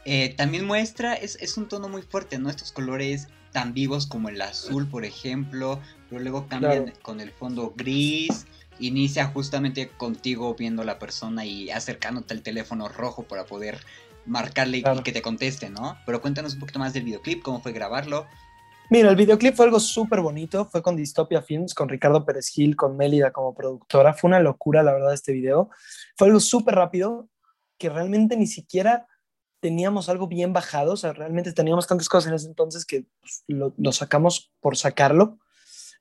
eh, 0.04 0.34
también 0.36 0.64
muestra, 0.64 1.14
es, 1.14 1.36
es, 1.40 1.56
un 1.56 1.68
tono 1.68 1.88
muy 1.88 2.02
fuerte, 2.02 2.38
¿no? 2.38 2.48
Estos 2.48 2.72
colores 2.72 3.28
tan 3.52 3.74
vivos 3.74 4.06
como 4.06 4.28
el 4.28 4.40
azul, 4.40 4.88
por 4.88 5.04
ejemplo, 5.04 5.80
pero 6.08 6.22
luego 6.22 6.46
cambian 6.46 6.92
con 7.02 7.20
el 7.20 7.30
fondo 7.30 7.74
gris, 7.76 8.46
inicia 8.78 9.26
justamente 9.26 9.88
contigo 9.88 10.54
viendo 10.54 10.82
a 10.82 10.84
la 10.84 10.98
persona 10.98 11.44
y 11.44 11.70
acercándote 11.70 12.34
al 12.34 12.42
teléfono 12.42 12.88
rojo 12.88 13.24
para 13.24 13.46
poder 13.46 13.80
marcarle 14.26 14.78
y 14.78 15.02
que 15.02 15.12
te 15.12 15.22
conteste, 15.22 15.70
¿no? 15.70 15.98
Pero 16.06 16.20
cuéntanos 16.20 16.54
un 16.54 16.60
poquito 16.60 16.78
más 16.78 16.92
del 16.92 17.04
videoclip, 17.04 17.42
cómo 17.42 17.60
fue 17.60 17.72
grabarlo. 17.72 18.26
Mira, 18.90 19.10
el 19.10 19.16
videoclip 19.16 19.54
fue 19.54 19.66
algo 19.66 19.80
súper 19.80 20.22
bonito, 20.22 20.64
fue 20.64 20.80
con 20.80 20.96
Dystopia 20.96 21.42
Films, 21.42 21.74
con 21.74 21.90
Ricardo 21.90 22.24
Pérez 22.24 22.48
Gil, 22.48 22.74
con 22.74 22.96
Mélida 22.96 23.32
como 23.32 23.54
productora, 23.54 24.14
fue 24.14 24.28
una 24.28 24.40
locura 24.40 24.82
la 24.82 24.94
verdad 24.94 25.12
este 25.12 25.32
video, 25.32 25.68
fue 26.16 26.28
algo 26.28 26.40
súper 26.40 26.76
rápido, 26.76 27.28
que 27.76 27.90
realmente 27.90 28.34
ni 28.34 28.46
siquiera 28.46 29.06
teníamos 29.60 30.08
algo 30.08 30.26
bien 30.26 30.54
bajado, 30.54 30.92
o 30.92 30.96
sea, 30.96 31.12
realmente 31.12 31.52
teníamos 31.52 31.86
tantas 31.86 32.08
cosas 32.08 32.28
en 32.30 32.36
ese 32.36 32.46
entonces 32.46 32.86
que 32.86 33.04
pues, 33.20 33.44
lo, 33.46 33.92
sacamos 33.92 34.52
por 34.60 34.78
sacarlo. 34.78 35.38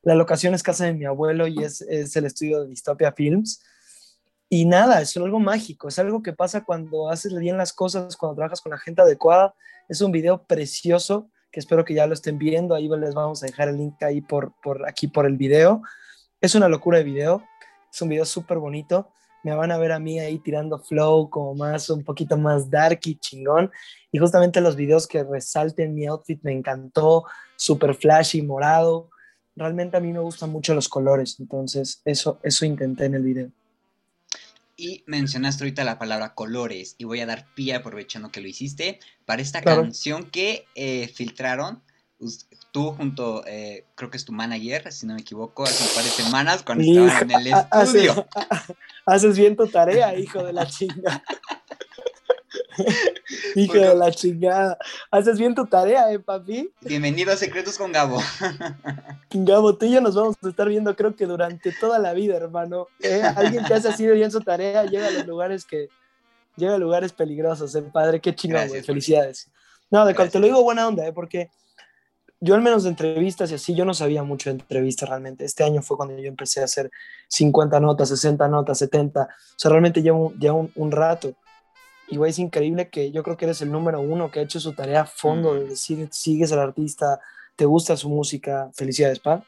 La 0.01 0.15
locación 0.15 0.53
es 0.53 0.63
casa 0.63 0.85
de 0.85 0.93
mi 0.93 1.03
abuelo 1.03 1.47
y 1.47 1.63
es, 1.63 1.81
es 1.81 2.15
el 2.15 2.25
estudio 2.25 2.61
de 2.61 2.67
Dystopia 2.69 3.11
Films. 3.11 3.61
Y 4.47 4.63
nada, 4.63 5.01
es 5.01 5.17
algo 5.17 5.39
mágico, 5.39 5.89
es 5.89 5.99
algo 5.99 6.23
que 6.23 6.31
pasa 6.31 6.63
cuando 6.63 7.09
haces 7.09 7.37
bien 7.37 7.57
las 7.57 7.73
cosas, 7.73 8.15
cuando 8.15 8.35
trabajas 8.35 8.61
con 8.61 8.69
la 8.69 8.77
gente 8.77 9.01
adecuada. 9.01 9.55
Es 9.89 9.99
un 9.99 10.13
video 10.13 10.43
precioso 10.45 11.29
que 11.51 11.59
espero 11.59 11.85
que 11.85 11.93
ya 11.93 12.07
lo 12.07 12.13
estén 12.13 12.37
viendo. 12.37 12.75
Ahí 12.75 12.87
les 12.87 13.13
vamos 13.13 13.43
a 13.43 13.45
dejar 13.45 13.69
el 13.69 13.77
link 13.77 14.01
ahí 14.03 14.21
por, 14.21 14.53
por 14.61 14.87
aquí 14.87 15.07
por 15.07 15.25
el 15.25 15.37
video. 15.37 15.81
Es 16.41 16.55
una 16.55 16.69
locura 16.69 16.99
de 16.99 17.03
video, 17.03 17.43
es 17.91 18.01
un 18.01 18.09
video 18.09 18.25
súper 18.25 18.57
bonito. 18.57 19.09
Me 19.43 19.55
van 19.55 19.71
a 19.71 19.77
ver 19.77 19.91
a 19.91 19.99
mí 19.99 20.19
ahí 20.19 20.39
tirando 20.39 20.79
flow 20.79 21.29
como 21.29 21.55
más, 21.55 21.89
un 21.89 22.03
poquito 22.03 22.37
más 22.37 22.69
dark 22.69 22.99
y 23.05 23.15
chingón. 23.15 23.71
Y 24.11 24.17
justamente 24.17 24.61
los 24.61 24.75
videos 24.75 25.07
que 25.07 25.23
resalten 25.23 25.93
mi 25.93 26.05
outfit 26.05 26.39
me 26.43 26.51
encantó, 26.51 27.25
súper 27.55 27.95
flashy, 27.95 28.41
morado. 28.41 29.09
Realmente 29.55 29.97
a 29.97 29.99
mí 29.99 30.11
me 30.11 30.19
gustan 30.19 30.51
mucho 30.51 30.75
los 30.75 30.87
colores, 30.87 31.39
entonces 31.39 32.01
eso, 32.05 32.39
eso 32.43 32.65
intenté 32.65 33.05
en 33.05 33.15
el 33.15 33.23
video. 33.23 33.51
Y 34.77 35.03
mencionaste 35.07 35.63
ahorita 35.63 35.83
la 35.83 35.97
palabra 35.97 36.35
colores 36.35 36.95
y 36.99 37.03
voy 37.03 37.19
a 37.19 37.25
dar 37.25 37.47
pie 37.55 37.73
aprovechando 37.73 38.31
que 38.31 38.41
lo 38.41 38.47
hiciste 38.47 38.99
para 39.25 39.41
esta 39.41 39.61
canción 39.61 40.29
que 40.29 40.65
eh, 40.75 41.07
filtraron 41.07 41.81
tú 42.71 42.93
junto, 42.93 43.45
eh, 43.45 43.85
creo 43.95 44.09
que 44.09 44.17
es 44.17 44.25
tu 44.25 44.31
manager, 44.31 44.91
si 44.91 45.05
no 45.05 45.13
me 45.13 45.21
equivoco, 45.21 45.63
hace 45.63 45.83
un 45.83 45.95
par 45.95 46.03
de 46.03 46.09
semanas 46.09 46.63
cuando 46.63 46.83
estaban 46.83 47.31
en 47.31 47.39
el 47.39 47.47
estudio. 47.47 48.27
haces 49.05 49.37
bien 49.37 49.55
tu 49.55 49.67
tarea, 49.67 50.17
hijo 50.17 50.43
de 50.43 50.53
la 50.53 50.67
chinga. 50.67 51.23
Hijo 53.55 53.73
de 53.73 53.95
la 53.95 54.11
chingada. 54.11 54.77
Haces 55.11 55.39
bien 55.39 55.55
tu 55.55 55.65
tarea, 55.65 56.11
¿eh, 56.11 56.19
papi? 56.19 56.71
Bienvenido 56.81 57.31
a 57.31 57.37
Secretos 57.37 57.77
con 57.77 57.91
Gabo. 57.91 58.19
Gabo, 59.31 59.75
tú 59.75 59.85
y 59.85 59.91
yo 59.91 60.01
nos 60.01 60.15
vamos 60.15 60.35
a 60.43 60.49
estar 60.49 60.67
viendo, 60.67 60.95
creo 60.95 61.15
que 61.15 61.25
durante 61.25 61.71
toda 61.71 61.99
la 61.99 62.13
vida, 62.13 62.35
hermano. 62.35 62.87
¿Eh? 62.99 63.21
Alguien 63.35 63.65
que 63.65 63.73
hace 63.73 63.89
así 63.89 64.07
bien 64.07 64.31
su 64.31 64.41
tarea 64.41 64.85
llega 64.85 65.07
a 65.07 65.11
los 65.11 65.27
lugares 65.27 65.65
que. 65.65 65.89
Llega 66.55 66.73
a 66.73 66.79
lugares 66.79 67.13
peligrosos, 67.13 67.75
¿eh, 67.75 67.83
padre? 67.83 68.19
Qué 68.19 68.33
chingón, 68.33 68.67
güey. 68.67 68.81
Felicidades. 68.81 69.47
No, 69.91 70.05
de 70.05 70.15
cuando 70.15 70.31
te 70.31 70.39
lo 70.39 70.47
digo 70.47 70.63
buena 70.63 70.87
onda, 70.87 71.05
¿eh? 71.05 71.13
Porque 71.13 71.51
yo 72.39 72.55
al 72.55 72.63
menos 72.63 72.83
de 72.83 72.89
entrevistas 72.89 73.51
y 73.51 73.55
así, 73.55 73.75
yo 73.75 73.85
no 73.85 73.93
sabía 73.93 74.23
mucho 74.23 74.49
de 74.49 74.55
entrevistas 74.55 75.07
realmente. 75.07 75.45
Este 75.45 75.63
año 75.63 75.83
fue 75.83 75.97
cuando 75.97 76.17
yo 76.17 76.27
empecé 76.27 76.61
a 76.61 76.63
hacer 76.63 76.89
50 77.27 77.79
notas, 77.79 78.09
60 78.09 78.47
notas, 78.47 78.79
70. 78.79 79.21
O 79.21 79.27
sea, 79.55 79.69
realmente 79.69 80.01
llevo, 80.01 80.33
ya 80.39 80.51
un, 80.53 80.71
un 80.73 80.91
rato. 80.91 81.35
Y, 82.07 82.17
güey, 82.17 82.31
es 82.31 82.39
increíble 82.39 82.89
que 82.89 83.11
yo 83.11 83.23
creo 83.23 83.35
que 83.35 83.45
eres 83.45 83.61
el 83.61 83.71
número 83.71 83.99
uno 83.99 84.31
que 84.31 84.39
ha 84.39 84.43
hecho 84.43 84.59
su 84.59 84.73
tarea 84.73 85.01
a 85.01 85.05
fondo, 85.05 85.53
de 85.55 85.65
decir, 85.65 86.07
sigues 86.11 86.51
al 86.51 86.59
artista, 86.59 87.19
te 87.55 87.65
gusta 87.65 87.97
su 87.97 88.09
música. 88.09 88.69
Felicidades, 88.73 89.19
pa. 89.19 89.43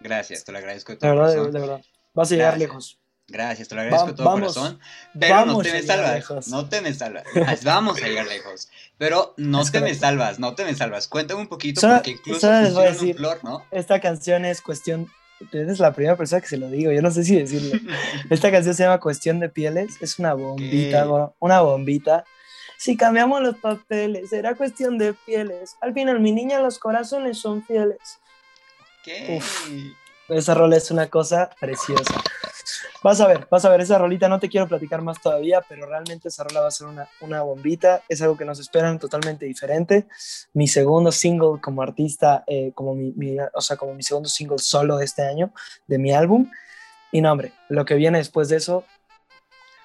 Gracias, 0.00 0.44
te 0.44 0.52
lo 0.52 0.58
agradezco 0.58 0.92
de 0.92 0.98
todo 0.98 1.10
verdad, 1.10 1.28
corazón. 1.30 1.52
De, 1.52 1.60
verdad, 1.60 1.80
vas 2.14 2.30
a 2.30 2.34
llegar 2.34 2.58
lejos. 2.58 2.98
Gracias, 3.26 3.68
te 3.68 3.74
lo 3.74 3.82
agradezco 3.82 4.08
de 4.08 4.14
todo 4.14 4.32
corazón. 4.32 4.80
Pero 5.18 5.44
no 5.44 5.58
te 5.58 5.72
me 5.72 5.82
salvas. 5.82 6.48
No 6.48 6.68
te 6.68 6.80
me 6.80 6.94
salvas. 6.94 7.24
Vamos 7.64 8.00
a 8.02 8.06
llegar 8.06 8.26
lejos. 8.26 8.68
Pero 8.96 9.34
no 9.36 9.64
te 9.70 9.80
me 9.80 9.94
salvas, 9.94 10.38
no 10.38 10.54
te 10.54 10.64
me 10.64 10.74
salvas. 10.74 11.08
Cuéntame 11.08 11.40
un 11.40 11.48
poquito, 11.48 11.80
porque 11.80 12.12
incluso 12.12 12.50
les 12.62 12.74
voy 12.74 12.84
a 12.84 12.92
decir, 12.92 13.16
flor, 13.16 13.40
¿no? 13.42 13.64
Esta 13.70 14.00
canción 14.00 14.44
es 14.44 14.62
cuestión 14.62 15.10
Eres 15.52 15.78
la 15.78 15.92
primera 15.92 16.16
persona 16.16 16.40
que 16.40 16.48
se 16.48 16.56
lo 16.56 16.68
digo, 16.68 16.90
yo 16.92 17.00
no 17.00 17.10
sé 17.10 17.24
si 17.24 17.36
decirlo. 17.36 17.78
Esta 18.30 18.50
canción 18.50 18.74
se 18.74 18.82
llama 18.82 19.00
Cuestión 19.00 19.40
de 19.40 19.48
Pieles, 19.48 19.96
es 20.00 20.18
una 20.18 20.34
bombita, 20.34 21.06
una 21.38 21.60
bombita. 21.60 22.24
Si 22.76 22.96
cambiamos 22.96 23.42
los 23.42 23.56
papeles, 23.56 24.30
será 24.30 24.54
cuestión 24.54 24.98
de 24.98 25.12
pieles. 25.12 25.76
Al 25.80 25.92
final, 25.92 26.20
mi 26.20 26.30
niña, 26.30 26.60
los 26.60 26.78
corazones 26.78 27.38
son 27.38 27.64
fieles. 27.64 27.98
¿Qué? 29.04 29.40
esa 30.28 30.54
rola 30.54 30.76
es 30.76 30.90
una 30.90 31.08
cosa 31.08 31.50
preciosa. 31.58 32.22
Vas 33.02 33.20
a 33.20 33.28
ver, 33.28 33.46
vas 33.48 33.64
a 33.64 33.68
ver, 33.68 33.80
esa 33.80 33.96
rolita 33.96 34.28
no 34.28 34.40
te 34.40 34.48
quiero 34.48 34.66
platicar 34.66 35.02
más 35.02 35.20
todavía, 35.20 35.62
pero 35.68 35.86
realmente 35.86 36.28
esa 36.28 36.42
rola 36.42 36.62
va 36.62 36.68
a 36.68 36.72
ser 36.72 36.88
una, 36.88 37.08
una 37.20 37.42
bombita, 37.42 38.02
es 38.08 38.20
algo 38.22 38.36
que 38.36 38.44
nos 38.44 38.58
esperan 38.58 38.98
totalmente 38.98 39.46
diferente. 39.46 40.08
Mi 40.52 40.66
segundo 40.66 41.12
single 41.12 41.60
como 41.60 41.82
artista, 41.82 42.42
eh, 42.48 42.72
como 42.74 42.96
mi, 42.96 43.36
o 43.54 43.60
sea, 43.60 43.76
como 43.76 43.94
mi 43.94 44.02
segundo 44.02 44.28
single 44.28 44.58
solo 44.58 44.96
de 44.96 45.04
este 45.04 45.22
año, 45.22 45.52
de 45.86 45.98
mi 45.98 46.12
álbum. 46.12 46.50
Y 47.12 47.20
no, 47.20 47.30
hombre, 47.30 47.52
lo 47.68 47.84
que 47.84 47.94
viene 47.94 48.18
después 48.18 48.48
de 48.48 48.56
eso... 48.56 48.84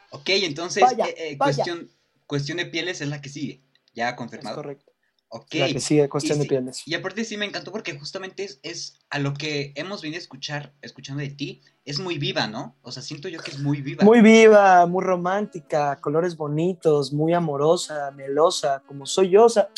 Ok, 0.10 0.30
entonces, 0.30 0.84
eh, 0.84 1.16
eh, 1.18 1.38
cuestión, 1.38 1.90
cuestión 2.26 2.58
de 2.58 2.66
pieles 2.66 3.02
es 3.02 3.10
la 3.10 3.22
que 3.22 3.30
sigue, 3.30 3.62
ya 3.94 4.16
confirmado. 4.16 4.56
correcto. 4.56 4.93
Ok. 5.36 5.56
La 5.56 5.68
que 5.68 5.80
sigue, 5.80 6.08
cuestión 6.10 6.38
de 6.38 6.46
pieles. 6.46 6.84
Y 6.86 6.94
aparte 6.94 7.24
sí 7.24 7.38
me 7.38 7.46
encantó 7.46 7.72
porque 7.72 7.98
justamente 7.98 8.44
es, 8.44 8.60
es, 8.62 9.00
a 9.10 9.18
lo 9.18 9.34
que 9.34 9.74
hemos 9.74 10.04
venido 10.04 10.20
a 10.20 10.22
escuchar, 10.22 10.74
escuchando 10.84 11.24
de 11.24 11.30
ti, 11.32 11.64
es 11.86 12.00
muy 12.00 12.20
viva, 12.20 12.46
¿no? 12.46 12.76
O 12.84 12.92
sea, 12.92 13.02
siento 13.02 13.28
yo 13.30 13.40
que 13.40 13.50
es 13.50 13.60
muy 13.60 13.82
viva. 13.82 14.04
Muy 14.06 14.22
viva, 14.22 14.86
muy 14.86 15.04
romántica, 15.04 15.96
colores 16.00 16.38
bonitos, 16.38 17.12
muy 17.12 17.34
amorosa, 17.34 18.12
melosa, 18.12 18.84
como 18.86 19.08
soy 19.08 19.32
yo. 19.32 19.46
O 19.46 19.50
sea, 19.50 19.70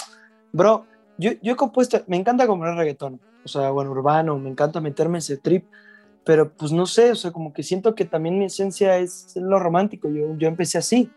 bro, 0.51 0.85
yo, 1.17 1.31
yo 1.41 1.53
he 1.53 1.55
compuesto, 1.55 2.03
me 2.07 2.17
encanta 2.17 2.47
comprar 2.47 2.75
reggaetón, 2.75 3.21
o 3.45 3.47
sea, 3.47 3.69
bueno, 3.69 3.91
urbano, 3.91 4.37
me 4.37 4.49
encanta 4.49 4.81
meterme 4.81 5.19
en 5.19 5.19
ese 5.19 5.37
trip, 5.37 5.63
pero 6.25 6.51
pues 6.51 6.73
no 6.73 6.85
sé, 6.85 7.11
o 7.11 7.15
sea, 7.15 7.31
como 7.31 7.53
que 7.53 7.63
siento 7.63 7.95
que 7.95 8.03
también 8.03 8.37
mi 8.37 8.43
esencia 8.43 8.97
es 8.97 9.31
lo 9.37 9.57
romántico, 9.57 10.09
yo, 10.09 10.37
yo 10.37 10.49
empecé 10.49 10.79
así. 10.79 11.09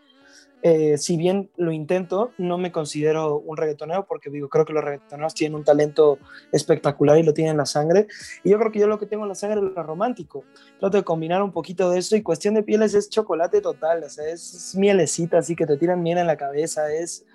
Eh, 0.61 0.97
si 0.97 1.15
bien 1.15 1.49
lo 1.55 1.71
intento, 1.71 2.33
no 2.37 2.57
me 2.57 2.71
considero 2.71 3.37
un 3.37 3.55
reggaetonero 3.55 4.05
porque 4.05 4.29
digo, 4.29 4.49
creo 4.49 4.65
que 4.65 4.73
los 4.73 4.83
reggaetoneros 4.83 5.33
tienen 5.33 5.55
un 5.55 5.63
talento 5.63 6.19
espectacular 6.51 7.17
y 7.17 7.23
lo 7.23 7.33
tienen 7.33 7.51
en 7.51 7.57
la 7.57 7.65
sangre. 7.65 8.07
Y 8.43 8.49
yo 8.49 8.59
creo 8.59 8.71
que 8.71 8.79
yo 8.79 8.87
lo 8.87 8.99
que 8.99 9.05
tengo 9.05 9.23
en 9.23 9.29
la 9.29 9.35
sangre 9.35 9.59
es 9.59 9.73
lo 9.73 9.83
romántico. 9.83 10.43
Trato 10.79 10.97
de 10.97 11.03
combinar 11.03 11.41
un 11.41 11.51
poquito 11.51 11.89
de 11.89 11.99
eso 11.99 12.15
y 12.15 12.21
cuestión 12.21 12.55
de 12.55 12.63
pieles 12.63 12.93
es 12.93 13.09
chocolate 13.09 13.61
total, 13.61 14.03
o 14.03 14.09
sea, 14.09 14.27
es, 14.27 14.75
mielecita, 14.75 15.37
así 15.37 15.55
que 15.55 15.65
te 15.65 15.77
tiran 15.77 16.03
miel 16.03 16.17
en 16.17 16.27
la 16.27 16.37
cabeza, 16.37 16.93
es, 16.93 17.25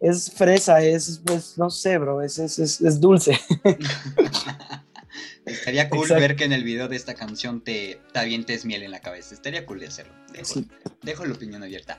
es 0.00 0.32
fresa, 0.32 0.82
es, 0.82 1.22
pues, 1.24 1.56
no 1.56 1.70
sé, 1.70 1.98
bro, 1.98 2.22
es, 2.22 2.38
es, 2.38 2.58
es 2.58 3.00
dulce. 3.00 3.38
Estaría 5.46 5.90
cool 5.90 6.08
ver 6.08 6.36
que 6.36 6.44
en 6.44 6.52
el 6.52 6.64
video 6.64 6.88
de 6.88 6.96
esta 6.96 7.14
canción 7.14 7.60
te, 7.60 8.00
te 8.12 8.18
avientes 8.18 8.64
miel 8.64 8.82
en 8.82 8.90
la 8.90 9.00
cabeza. 9.00 9.34
Estaría 9.34 9.66
cool 9.66 9.80
de 9.80 9.88
hacerlo. 9.88 10.14
dejo 11.02 11.24
la 11.26 11.34
opinión 11.34 11.62
abierta. 11.62 11.98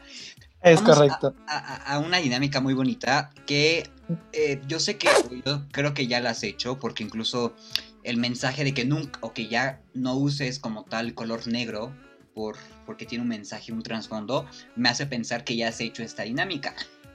Es 0.66 0.82
correcto. 0.82 1.36
A, 1.48 2.00
una 2.00 2.18
dinámica 2.18 2.60
muy 2.60 2.74
bonita 2.74 3.30
que 3.46 3.88
eh, 4.34 4.60
yo 4.68 4.80
sé 4.80 4.98
que 4.98 5.08
yo 5.46 5.64
creo 5.72 5.94
que 5.94 6.08
ya 6.08 6.20
la 6.22 6.32
has 6.32 6.42
hecho, 6.42 6.80
porque 6.80 7.04
incluso 7.04 7.56
el 8.02 8.18
mensaje 8.18 8.64
de 8.64 8.74
que 8.74 8.84
nunca 8.84 9.20
o 9.22 9.32
que 9.32 9.48
ya 9.48 9.84
no 9.94 10.16
uses 10.16 10.58
como 10.58 10.84
tal 10.84 11.14
color 11.14 11.46
negro 11.48 11.96
por, 12.34 12.58
porque 12.88 13.06
tiene 13.06 13.22
un 13.22 13.28
mensaje, 13.28 13.74
un 13.74 13.84
trasfondo, 13.84 14.48
me 14.76 14.90
hace 14.90 15.06
pensar 15.06 15.44
que 15.44 15.56
ya 15.56 15.68
has 15.68 15.80
hecho 15.82 16.02
esta 16.02 16.24
dinámica. 16.24 16.74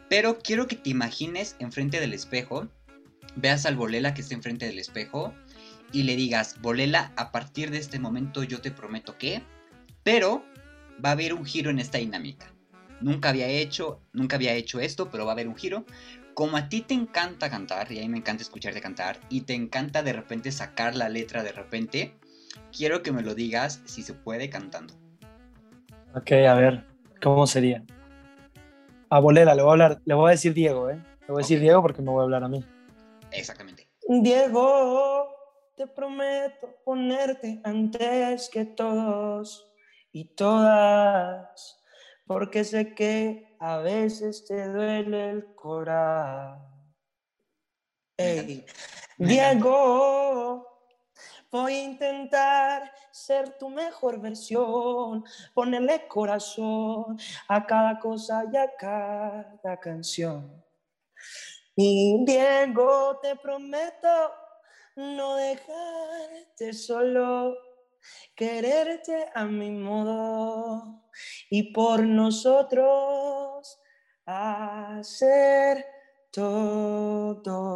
Pero 0.08 0.38
quiero 0.38 0.68
que 0.68 0.76
te 0.76 0.90
imagines 0.90 1.56
enfrente 1.58 1.98
del 1.98 2.14
espejo, 2.14 2.68
veas 3.34 3.66
al 3.66 3.74
Bolela 3.74 4.14
que 4.14 4.20
está 4.20 4.34
enfrente 4.34 4.66
del 4.66 4.78
espejo 4.78 5.34
y 5.92 6.04
le 6.04 6.14
digas, 6.14 6.60
Bolela, 6.60 7.12
a 7.16 7.32
partir 7.32 7.72
de 7.72 7.78
este 7.78 7.98
momento 7.98 8.44
yo 8.44 8.60
te 8.60 8.70
prometo 8.70 9.18
que, 9.18 9.42
pero 10.04 10.44
va 11.04 11.08
a 11.08 11.12
haber 11.12 11.34
un 11.34 11.44
giro 11.44 11.70
en 11.70 11.80
esta 11.80 11.98
dinámica 11.98 12.54
nunca 13.00 13.30
había 13.30 13.48
hecho, 13.48 14.00
nunca 14.12 14.36
había 14.36 14.54
hecho 14.54 14.80
esto, 14.80 15.10
pero 15.10 15.24
va 15.24 15.32
a 15.32 15.34
haber 15.34 15.48
un 15.48 15.56
giro. 15.56 15.84
Como 16.34 16.56
a 16.56 16.68
ti 16.68 16.82
te 16.82 16.94
encanta 16.94 17.50
cantar, 17.50 17.90
y 17.92 17.98
a 17.98 18.02
mí 18.02 18.08
me 18.08 18.18
encanta 18.18 18.42
escucharte 18.42 18.80
cantar, 18.80 19.18
y 19.28 19.42
te 19.42 19.54
encanta 19.54 20.02
de 20.02 20.12
repente 20.12 20.52
sacar 20.52 20.94
la 20.94 21.08
letra 21.08 21.42
de 21.42 21.52
repente, 21.52 22.14
quiero 22.76 23.02
que 23.02 23.12
me 23.12 23.22
lo 23.22 23.34
digas 23.34 23.82
si 23.84 24.02
se 24.02 24.14
puede 24.14 24.48
cantando. 24.48 24.94
Ok, 26.14 26.32
a 26.32 26.54
ver, 26.54 26.84
¿cómo 27.22 27.46
sería? 27.46 27.84
A 29.10 29.18
Bolela, 29.18 29.54
le 29.54 29.62
voy 29.62 29.70
a 29.70 29.72
hablar, 29.72 30.00
le 30.04 30.14
voy 30.14 30.28
a 30.28 30.30
decir 30.32 30.54
Diego, 30.54 30.88
¿eh? 30.88 31.02
Le 31.22 31.26
voy 31.28 31.40
a 31.40 31.44
decir 31.44 31.60
Diego 31.60 31.82
porque 31.82 32.02
me 32.02 32.10
voy 32.10 32.20
a 32.20 32.24
hablar 32.24 32.44
a 32.44 32.48
mí. 32.48 32.64
Exactamente. 33.32 33.88
Diego, 34.08 35.28
te 35.76 35.86
prometo 35.86 36.74
ponerte 36.84 37.60
antes 37.64 38.48
que 38.50 38.64
todos 38.64 39.72
y 40.12 40.34
todas 40.34 41.79
porque 42.30 42.62
sé 42.62 42.94
que 42.94 43.56
a 43.58 43.78
veces 43.78 44.44
te 44.46 44.68
duele 44.68 45.30
el 45.30 45.52
corazón. 45.56 46.64
Diego, 49.18 50.64
voy 51.50 51.72
a 51.72 51.82
intentar 51.82 52.94
ser 53.10 53.58
tu 53.58 53.68
mejor 53.68 54.20
versión, 54.20 55.24
ponerle 55.52 56.06
corazón 56.06 57.18
a 57.48 57.66
cada 57.66 57.98
cosa 57.98 58.44
y 58.52 58.56
a 58.56 58.76
cada 58.76 59.80
canción. 59.80 60.64
Y 61.74 62.24
Diego, 62.24 63.18
te 63.20 63.34
prometo 63.34 64.08
no 64.94 65.34
dejarte 65.34 66.74
solo 66.74 67.69
quererte 68.34 69.26
a 69.34 69.44
mi 69.44 69.70
modo 69.70 71.02
y 71.50 71.72
por 71.72 72.02
nosotros 72.04 73.78
hacer 74.26 75.84
todo. 76.30 77.70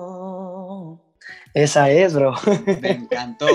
Esa 1.55 1.91
es, 1.91 2.15
bro. 2.15 2.35
Me 2.81 2.91
encantó, 2.91 3.47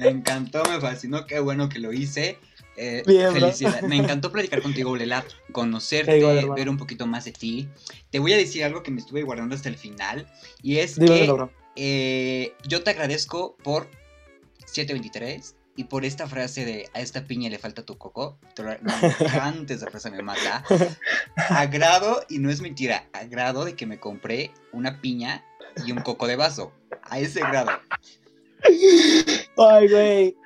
me 0.00 0.08
encantó, 0.08 0.62
me 0.64 0.80
fascinó, 0.80 1.26
qué 1.26 1.40
bueno 1.40 1.68
que 1.68 1.78
lo 1.78 1.92
hice. 1.92 2.38
Eh, 2.76 3.02
Me 3.86 3.96
encantó 3.96 4.32
platicar 4.32 4.60
contigo, 4.60 4.96
Lela, 4.96 5.24
conocerte, 5.52 6.44
ver 6.56 6.68
un 6.68 6.76
poquito 6.76 7.06
más 7.06 7.24
de 7.24 7.32
ti. 7.32 7.68
Te 8.10 8.18
voy 8.18 8.32
a 8.32 8.36
decir 8.36 8.64
algo 8.64 8.82
que 8.82 8.90
me 8.90 9.00
estuve 9.00 9.22
guardando 9.22 9.54
hasta 9.54 9.68
el 9.68 9.76
final 9.76 10.26
y 10.60 10.78
es 10.78 10.98
que 10.98 11.32
eh, 11.76 12.52
yo 12.66 12.82
te 12.82 12.90
agradezco 12.90 13.56
por 13.62 13.88
723 14.66 15.54
y 15.76 15.84
por 15.84 16.04
esta 16.04 16.26
frase 16.26 16.64
de 16.64 16.88
a 16.94 17.00
esta 17.00 17.26
piña 17.26 17.50
le 17.50 17.58
falta 17.58 17.84
tu 17.84 17.98
coco, 17.98 18.38
antes 19.40 19.80
de 19.80 19.90
frase 19.90 20.10
me 20.10 20.22
mata, 20.22 20.64
agrado, 21.50 22.22
y 22.28 22.38
no 22.38 22.50
es 22.50 22.60
mentira, 22.60 23.06
agrado 23.12 23.64
de 23.64 23.74
que 23.74 23.86
me 23.86 23.98
compré 23.98 24.52
una 24.72 25.00
piña 25.00 25.44
y 25.84 25.92
un 25.92 25.98
coco 25.98 26.26
de 26.26 26.36
vaso. 26.36 26.72
A 27.02 27.18
ese 27.18 27.40
grado. 27.40 27.70
Ay, 29.58 29.88
güey. 29.88 30.36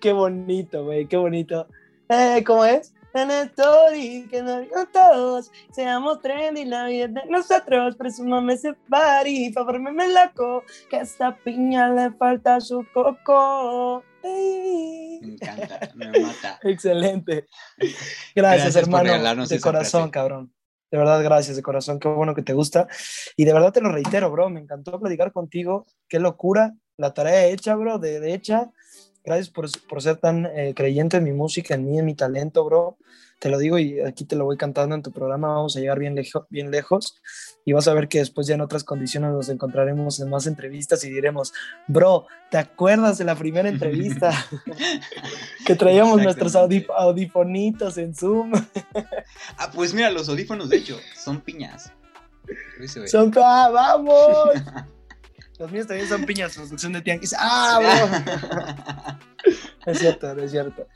Qué 0.00 0.12
bonito, 0.12 0.84
güey, 0.84 1.06
qué 1.06 1.16
bonito. 1.16 1.66
Eh, 2.08 2.44
¿Cómo 2.46 2.64
es? 2.64 2.94
en 3.14 3.30
el 3.30 3.46
story, 3.46 4.26
que 4.28 4.42
nos 4.42 4.66
todos 4.92 5.52
seamos 5.70 6.20
trendy, 6.20 6.64
la 6.64 6.86
vida 6.86 7.06
de 7.06 7.22
nosotros, 7.28 7.94
presumame 7.94 8.54
ese 8.54 8.74
party, 8.90 9.52
favor 9.52 9.78
me 9.78 10.08
loco, 10.08 10.64
que 10.90 10.96
a 10.96 11.02
esta 11.02 11.36
piña 11.36 11.90
le 11.90 12.10
falta 12.10 12.60
su 12.60 12.84
coco. 12.92 14.02
Me 14.24 15.34
encanta, 15.34 15.92
me 15.94 16.20
mata. 16.20 16.58
Excelente. 16.62 17.46
Gracias, 18.34 18.76
hermano. 18.76 19.46
de 19.46 19.60
corazón, 19.60 20.10
cabrón. 20.10 20.52
De 20.90 20.98
verdad, 20.98 21.24
gracias 21.24 21.56
de 21.56 21.62
corazón. 21.62 21.98
Qué 21.98 22.06
bueno 22.06 22.36
que 22.36 22.42
te 22.42 22.52
gusta. 22.52 22.86
Y 23.36 23.44
de 23.44 23.52
verdad 23.52 23.72
te 23.72 23.80
lo 23.80 23.90
reitero, 23.90 24.30
bro. 24.30 24.48
Me 24.48 24.60
encantó 24.60 25.00
platicar 25.00 25.32
contigo. 25.32 25.86
Qué 26.08 26.20
locura. 26.20 26.72
La 26.96 27.12
tarea 27.12 27.46
hecha, 27.46 27.74
bro, 27.74 27.98
de, 27.98 28.20
de 28.20 28.32
hecha. 28.32 28.70
Gracias 29.24 29.48
por, 29.48 29.66
por 29.88 30.02
ser 30.02 30.18
tan 30.18 30.46
eh, 30.46 30.74
creyente 30.76 31.16
en 31.16 31.24
mi 31.24 31.32
música, 31.32 31.74
en 31.74 31.84
mí, 31.84 31.98
en 31.98 32.04
mi 32.04 32.14
talento, 32.14 32.64
bro. 32.64 32.98
Te 33.38 33.48
lo 33.48 33.58
digo 33.58 33.78
y 33.78 34.00
aquí 34.00 34.24
te 34.24 34.36
lo 34.36 34.44
voy 34.44 34.56
cantando 34.56 34.94
en 34.94 35.02
tu 35.02 35.12
programa. 35.12 35.48
Vamos 35.48 35.76
a 35.76 35.80
llegar 35.80 35.98
bien, 35.98 36.14
lejos 36.14 36.44
bien 36.50 36.70
lejos 36.70 37.20
y 37.64 37.72
vas 37.72 37.88
a 37.88 37.94
ver 37.94 38.08
que 38.08 38.18
después 38.18 38.46
ya 38.46 38.54
en 38.54 38.60
otras 38.60 38.84
condiciones 38.84 39.32
nos 39.32 39.48
encontraremos 39.48 40.20
en 40.20 40.30
más 40.30 40.46
entrevistas 40.46 41.04
y 41.04 41.10
diremos, 41.10 41.52
bro, 41.86 42.26
¿te 42.50 42.58
acuerdas 42.58 43.18
de 43.18 43.24
la 43.24 43.34
primera 43.34 43.68
entrevista? 43.68 44.30
que 45.66 45.74
traíamos 45.74 46.22
nuestros 46.22 46.54
audifonitos 46.54 47.98
en 47.98 48.14
Zoom. 48.14 48.52
ah, 49.58 49.70
pues 49.74 49.94
mira, 49.94 50.10
los 50.10 50.28
audífonos, 50.28 50.68
de 50.68 50.76
hecho, 50.76 50.98
son 51.16 51.40
piñas. 51.40 51.92
Son, 53.06 53.32
ah, 53.36 53.70
vamos. 53.72 54.50
Los 55.58 55.70
míos 55.70 55.86
también 55.86 56.08
son 56.08 56.24
piñas, 56.24 56.54
producción 56.54 56.92
de 56.92 57.02
tianguis. 57.02 57.34
¡Ah, 57.38 59.18
Es 59.86 59.98
cierto, 59.98 60.32
es 60.32 60.50
cierto. 60.50 60.86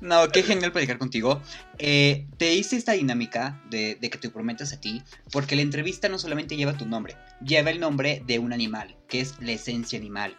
no, 0.00 0.28
qué 0.28 0.42
genial 0.42 0.70
platicar 0.70 0.98
contigo. 0.98 1.40
Eh, 1.78 2.26
te 2.36 2.54
hice 2.54 2.76
esta 2.76 2.92
dinámica 2.92 3.62
de, 3.70 3.96
de, 3.98 4.10
que 4.10 4.18
te 4.18 4.28
prometas 4.28 4.72
a 4.74 4.80
ti, 4.80 5.02
porque 5.32 5.56
la 5.56 5.62
entrevista 5.62 6.08
no 6.08 6.18
solamente 6.18 6.56
lleva 6.56 6.76
tu 6.76 6.84
nombre, 6.84 7.16
lleva 7.42 7.70
el 7.70 7.80
nombre 7.80 8.22
de 8.26 8.38
un 8.38 8.52
animal, 8.52 8.96
que 9.08 9.20
es 9.20 9.40
la 9.40 9.52
esencia 9.52 9.98
animal. 9.98 10.36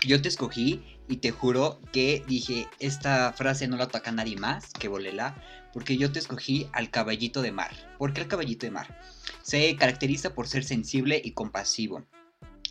Yo 0.00 0.22
te 0.22 0.28
escogí 0.28 0.82
y 1.08 1.16
te 1.18 1.30
juro 1.30 1.80
que 1.92 2.24
dije, 2.26 2.66
esta 2.78 3.32
frase 3.32 3.68
no 3.68 3.76
la 3.76 3.88
toca 3.88 4.10
nadie 4.10 4.36
más 4.36 4.72
que 4.72 4.88
Bolela, 4.88 5.36
porque 5.74 5.98
yo 5.98 6.10
te 6.10 6.18
escogí 6.18 6.68
al 6.72 6.90
caballito 6.90 7.42
de 7.42 7.52
mar. 7.52 7.72
¿Por 7.98 8.14
qué 8.14 8.22
el 8.22 8.28
caballito 8.28 8.64
de 8.64 8.72
mar? 8.72 8.98
Se 9.42 9.76
caracteriza 9.76 10.34
por 10.34 10.48
ser 10.48 10.64
sensible 10.64 11.20
y 11.22 11.32
compasivo 11.32 12.06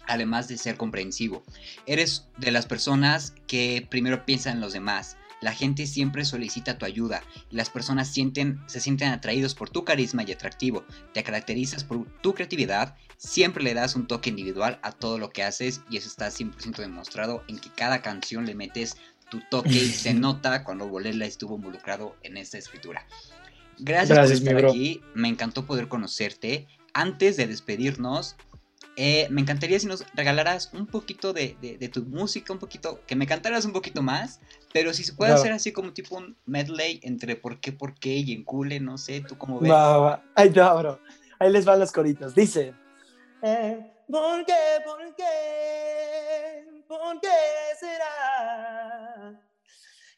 además 0.08 0.48
de 0.48 0.58
ser 0.58 0.78
comprensivo. 0.78 1.44
Eres 1.86 2.28
de 2.38 2.52
las 2.52 2.66
personas 2.66 3.34
que 3.48 3.86
primero 3.90 4.26
piensan 4.26 4.56
en 4.56 4.62
los 4.62 4.74
demás, 4.74 5.18
La 5.40 5.54
gente 5.54 5.86
siempre 5.86 6.26
solicita 6.26 6.80
tu 6.80 6.86
ayuda 6.86 7.22
y 7.52 7.58
las 7.58 7.70
personas 7.70 8.08
sienten, 8.08 8.60
se 8.66 8.80
sienten 8.80 9.12
atraídos 9.12 9.54
por 9.54 9.70
tu 9.70 9.84
carisma 9.84 10.24
y 10.24 10.32
atractivo. 10.32 10.84
Te 11.14 11.24
caracterizas 11.24 11.84
por 11.84 12.06
tu 12.22 12.34
creatividad, 12.34 12.96
siempre 13.18 13.64
le 13.64 13.76
das 13.76 13.96
un 13.96 14.08
toque 14.08 14.32
individual 14.32 14.80
a 14.82 14.92
todo 14.92 15.20
lo 15.20 15.30
que 15.30 15.44
haces 15.44 15.82
y 15.92 15.98
eso 15.98 16.08
está 16.08 16.30
100% 16.30 16.78
demostrado 16.78 17.44
en 17.48 17.60
que 17.60 17.70
cada 17.70 18.02
canción 18.02 18.48
le 18.48 18.56
metes 18.56 18.98
tu 19.30 19.42
toque 19.52 19.70
y 19.70 19.92
se 19.92 20.14
nota 20.16 20.64
cuando 20.64 20.88
Bolela 20.88 21.26
estuvo 21.26 21.56
involucrado 21.56 22.16
en 22.24 22.38
esta 22.38 22.58
escritura. 22.58 23.06
Gracias, 23.80 24.18
por 24.18 24.32
estar 24.32 24.66
aquí, 24.66 25.02
me 25.14 25.28
encantó 25.28 25.66
poder 25.66 25.88
conocerte. 25.88 26.68
Antes 26.94 27.38
de 27.38 27.46
despedirnos, 27.46 28.36
eh, 29.00 29.28
me 29.30 29.42
encantaría 29.42 29.80
si 29.80 29.86
nos 29.86 30.04
regalaras 30.16 30.74
un 30.74 30.88
poquito 30.88 31.32
de, 31.32 31.56
tu 31.94 32.04
música, 32.06 32.52
un 32.52 32.58
poquito, 32.58 33.00
que 33.06 33.16
me 33.16 33.28
cantaras 33.28 33.64
un 33.64 33.72
poquito 33.72 34.02
más, 34.02 34.40
pero 34.74 34.92
si 34.92 35.04
se 35.04 35.14
puede 35.14 35.34
hacer 35.34 35.52
así 35.52 35.72
como 35.72 35.94
tipo 35.94 36.18
un 36.18 36.36
medley 36.48 37.00
entre 37.04 37.36
por 37.36 37.60
qué, 37.60 37.72
por 37.72 37.94
qué 37.94 38.16
y 38.16 38.34
encule, 38.34 38.80
no 38.80 38.98
sé, 38.98 39.22
tú 39.22 39.38
cómo 39.38 39.60
ves. 39.60 39.72
Ahí 40.34 40.50
bro. 40.50 41.00
Ahí 41.38 41.52
les 41.52 41.64
van 41.64 41.78
las 41.78 41.92
coritas. 41.92 42.34
Dice, 42.34 42.74
eh, 43.44 43.80
¿por 44.10 44.44
qué, 44.48 44.82
por 44.84 45.16
qué, 45.16 46.66
por 46.88 47.22
qué 47.22 47.30
será 47.80 49.40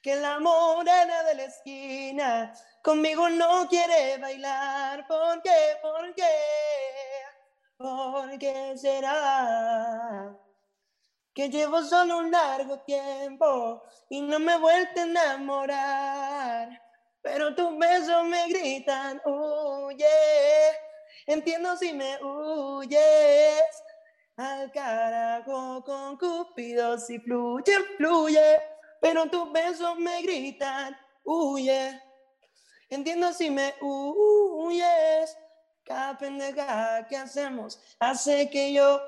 que 0.01 0.15
la 0.15 0.39
morena 0.39 1.23
de 1.23 1.35
la 1.35 1.43
esquina 1.43 2.53
conmigo 2.81 3.27
no 3.27 3.67
quiere 3.67 4.17
bailar? 4.21 5.05
¿Por 5.05 5.41
qué, 5.41 5.75
por 5.81 6.15
qué? 6.15 6.23
¿Por 7.79 8.37
qué 8.37 8.75
será 8.75 10.37
que 11.33 11.47
llevo 11.47 11.81
solo 11.81 12.17
un 12.17 12.29
largo 12.29 12.79
tiempo 12.81 13.81
y 14.09 14.19
no 14.19 14.37
me 14.37 14.55
he 14.55 14.57
vuelto 14.57 14.99
a 14.99 15.03
enamorar? 15.03 16.81
Pero 17.21 17.55
tus 17.55 17.77
besos 17.77 18.25
me 18.25 18.49
gritan, 18.49 19.21
huye, 19.23 20.05
entiendo 21.25 21.77
si 21.77 21.93
me 21.93 22.21
huyes. 22.21 23.83
Al 24.35 24.69
carajo 24.73 25.81
con 25.85 26.17
Cupido 26.17 26.97
si 26.97 27.17
fluye, 27.19 27.79
fluye, 27.95 28.59
pero 28.99 29.29
tus 29.29 29.49
besos 29.53 29.97
me 29.97 30.21
gritan, 30.21 30.97
huye, 31.23 31.97
entiendo 32.89 33.31
si 33.31 33.49
me 33.49 33.73
huyes 33.79 35.37
cada 35.89 36.15
pendeja 36.19 37.07
que 37.09 37.17
hacemos 37.17 37.79
hace 37.99 38.47
que 38.51 38.71
yo 38.71 39.01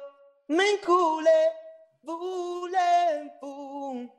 me 0.48 0.64
encule. 0.72 1.30
Bule, 2.02 3.32
pum. 3.40 4.10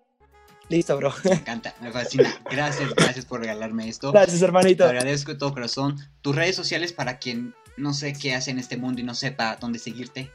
Listo, 0.68 0.96
bro. 0.96 1.12
Me 1.24 1.32
encanta, 1.32 1.74
me 1.80 1.90
fascina. 1.90 2.32
Gracias, 2.48 2.94
gracias 2.94 3.24
por 3.26 3.40
regalarme 3.40 3.88
esto. 3.88 4.12
Gracias, 4.12 4.40
hermanito. 4.40 4.84
Te 4.84 4.90
agradezco 4.90 5.32
de 5.32 5.38
todo 5.38 5.52
corazón. 5.52 5.96
Tus 6.20 6.36
redes 6.36 6.54
sociales 6.54 6.92
para 6.92 7.18
quien 7.18 7.52
no 7.76 7.92
sé 7.92 8.12
qué 8.12 8.36
hace 8.36 8.52
en 8.52 8.60
este 8.60 8.76
mundo 8.76 9.00
y 9.00 9.04
no 9.04 9.16
sepa 9.16 9.56
dónde 9.56 9.80
seguirte. 9.80 10.30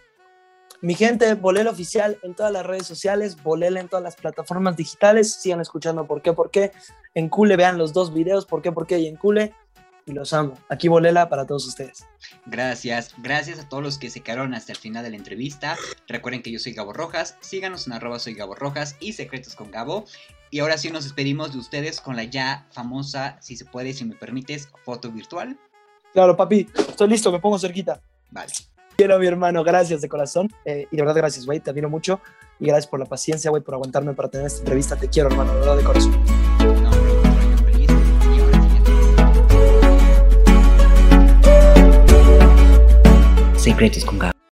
Mi 0.81 0.93
gente, 0.93 1.33
Bolela 1.33 1.71
Oficial 1.71 2.19
en 2.21 2.35
todas 2.35 2.51
las 2.51 2.65
redes 2.65 2.85
sociales, 2.85 3.41
Bolela 3.41 3.79
en 3.79 3.87
todas 3.87 4.03
las 4.03 4.17
plataformas 4.17 4.75
digitales. 4.75 5.33
Sigan 5.33 5.61
escuchando 5.61 6.05
por 6.05 6.21
qué, 6.21 6.33
por 6.33 6.51
qué. 6.51 6.73
En 7.15 7.29
Cule 7.29 7.55
vean 7.55 7.77
los 7.77 7.93
dos 7.93 8.13
videos, 8.13 8.45
por 8.45 8.61
qué, 8.61 8.73
por 8.73 8.85
qué 8.85 8.99
y 8.99 9.07
en 9.07 9.15
Cule 9.15 9.55
y 10.07 10.13
los 10.13 10.33
amo. 10.33 10.57
Aquí 10.69 10.87
Bolela 10.87 11.29
para 11.29 11.45
todos 11.45 11.67
ustedes. 11.67 12.07
Gracias, 12.47 13.13
gracias 13.19 13.59
a 13.59 13.69
todos 13.69 13.83
los 13.83 13.97
que 13.99 14.09
se 14.09 14.21
quedaron 14.21 14.55
hasta 14.55 14.71
el 14.71 14.77
final 14.77 15.03
de 15.03 15.11
la 15.11 15.17
entrevista. 15.17 15.77
Recuerden 16.07 16.41
que 16.41 16.51
yo 16.51 16.57
soy 16.57 16.73
Gabo 16.73 16.93
Rojas, 16.93 17.37
síganos 17.41 17.85
en 17.85 17.93
arroba 17.93 18.17
soy 18.17 18.33
Gabo 18.33 18.55
Rojas 18.55 18.95
y 18.99 19.13
Secretos 19.13 19.55
con 19.55 19.69
Gabo. 19.69 20.05
Y 20.49 20.59
ahora 20.59 20.77
sí 20.77 20.89
nos 20.89 21.03
despedimos 21.03 21.51
de 21.51 21.59
ustedes 21.59 21.99
con 21.99 22.15
la 22.15 22.23
ya 22.23 22.65
famosa, 22.71 23.37
si 23.41 23.57
se 23.57 23.65
puede, 23.65 23.93
si 23.93 24.05
me 24.05 24.15
permites, 24.15 24.69
foto 24.83 25.11
virtual. 25.11 25.59
Claro, 26.13 26.37
papi, 26.37 26.67
estoy 26.73 27.09
listo, 27.09 27.31
me 27.31 27.39
pongo 27.39 27.59
cerquita. 27.59 28.01
Vale. 28.31 28.51
Quiero, 28.95 29.19
mi 29.19 29.27
hermano, 29.27 29.63
gracias 29.63 30.01
de 30.01 30.09
corazón. 30.09 30.49
Eh, 30.65 30.87
y 30.89 30.95
de 30.95 31.01
verdad, 31.03 31.17
gracias, 31.17 31.45
güey, 31.45 31.59
te 31.59 31.69
admiro 31.69 31.89
mucho. 31.89 32.21
Y 32.59 32.65
gracias 32.65 32.87
por 32.87 32.99
la 32.99 33.05
paciencia, 33.05 33.51
güey, 33.51 33.61
por 33.61 33.75
aguantarme 33.75 34.13
para 34.13 34.29
tener 34.29 34.47
esta 34.47 34.59
entrevista. 34.59 34.95
Te 34.95 35.09
quiero, 35.09 35.29
hermano, 35.29 35.53
de 35.53 35.59
verdad, 35.59 35.77
de 35.77 35.83
corazón. 35.83 36.76
Secretos 43.67 44.05
con 44.05 44.17
Gabo. 44.17 44.37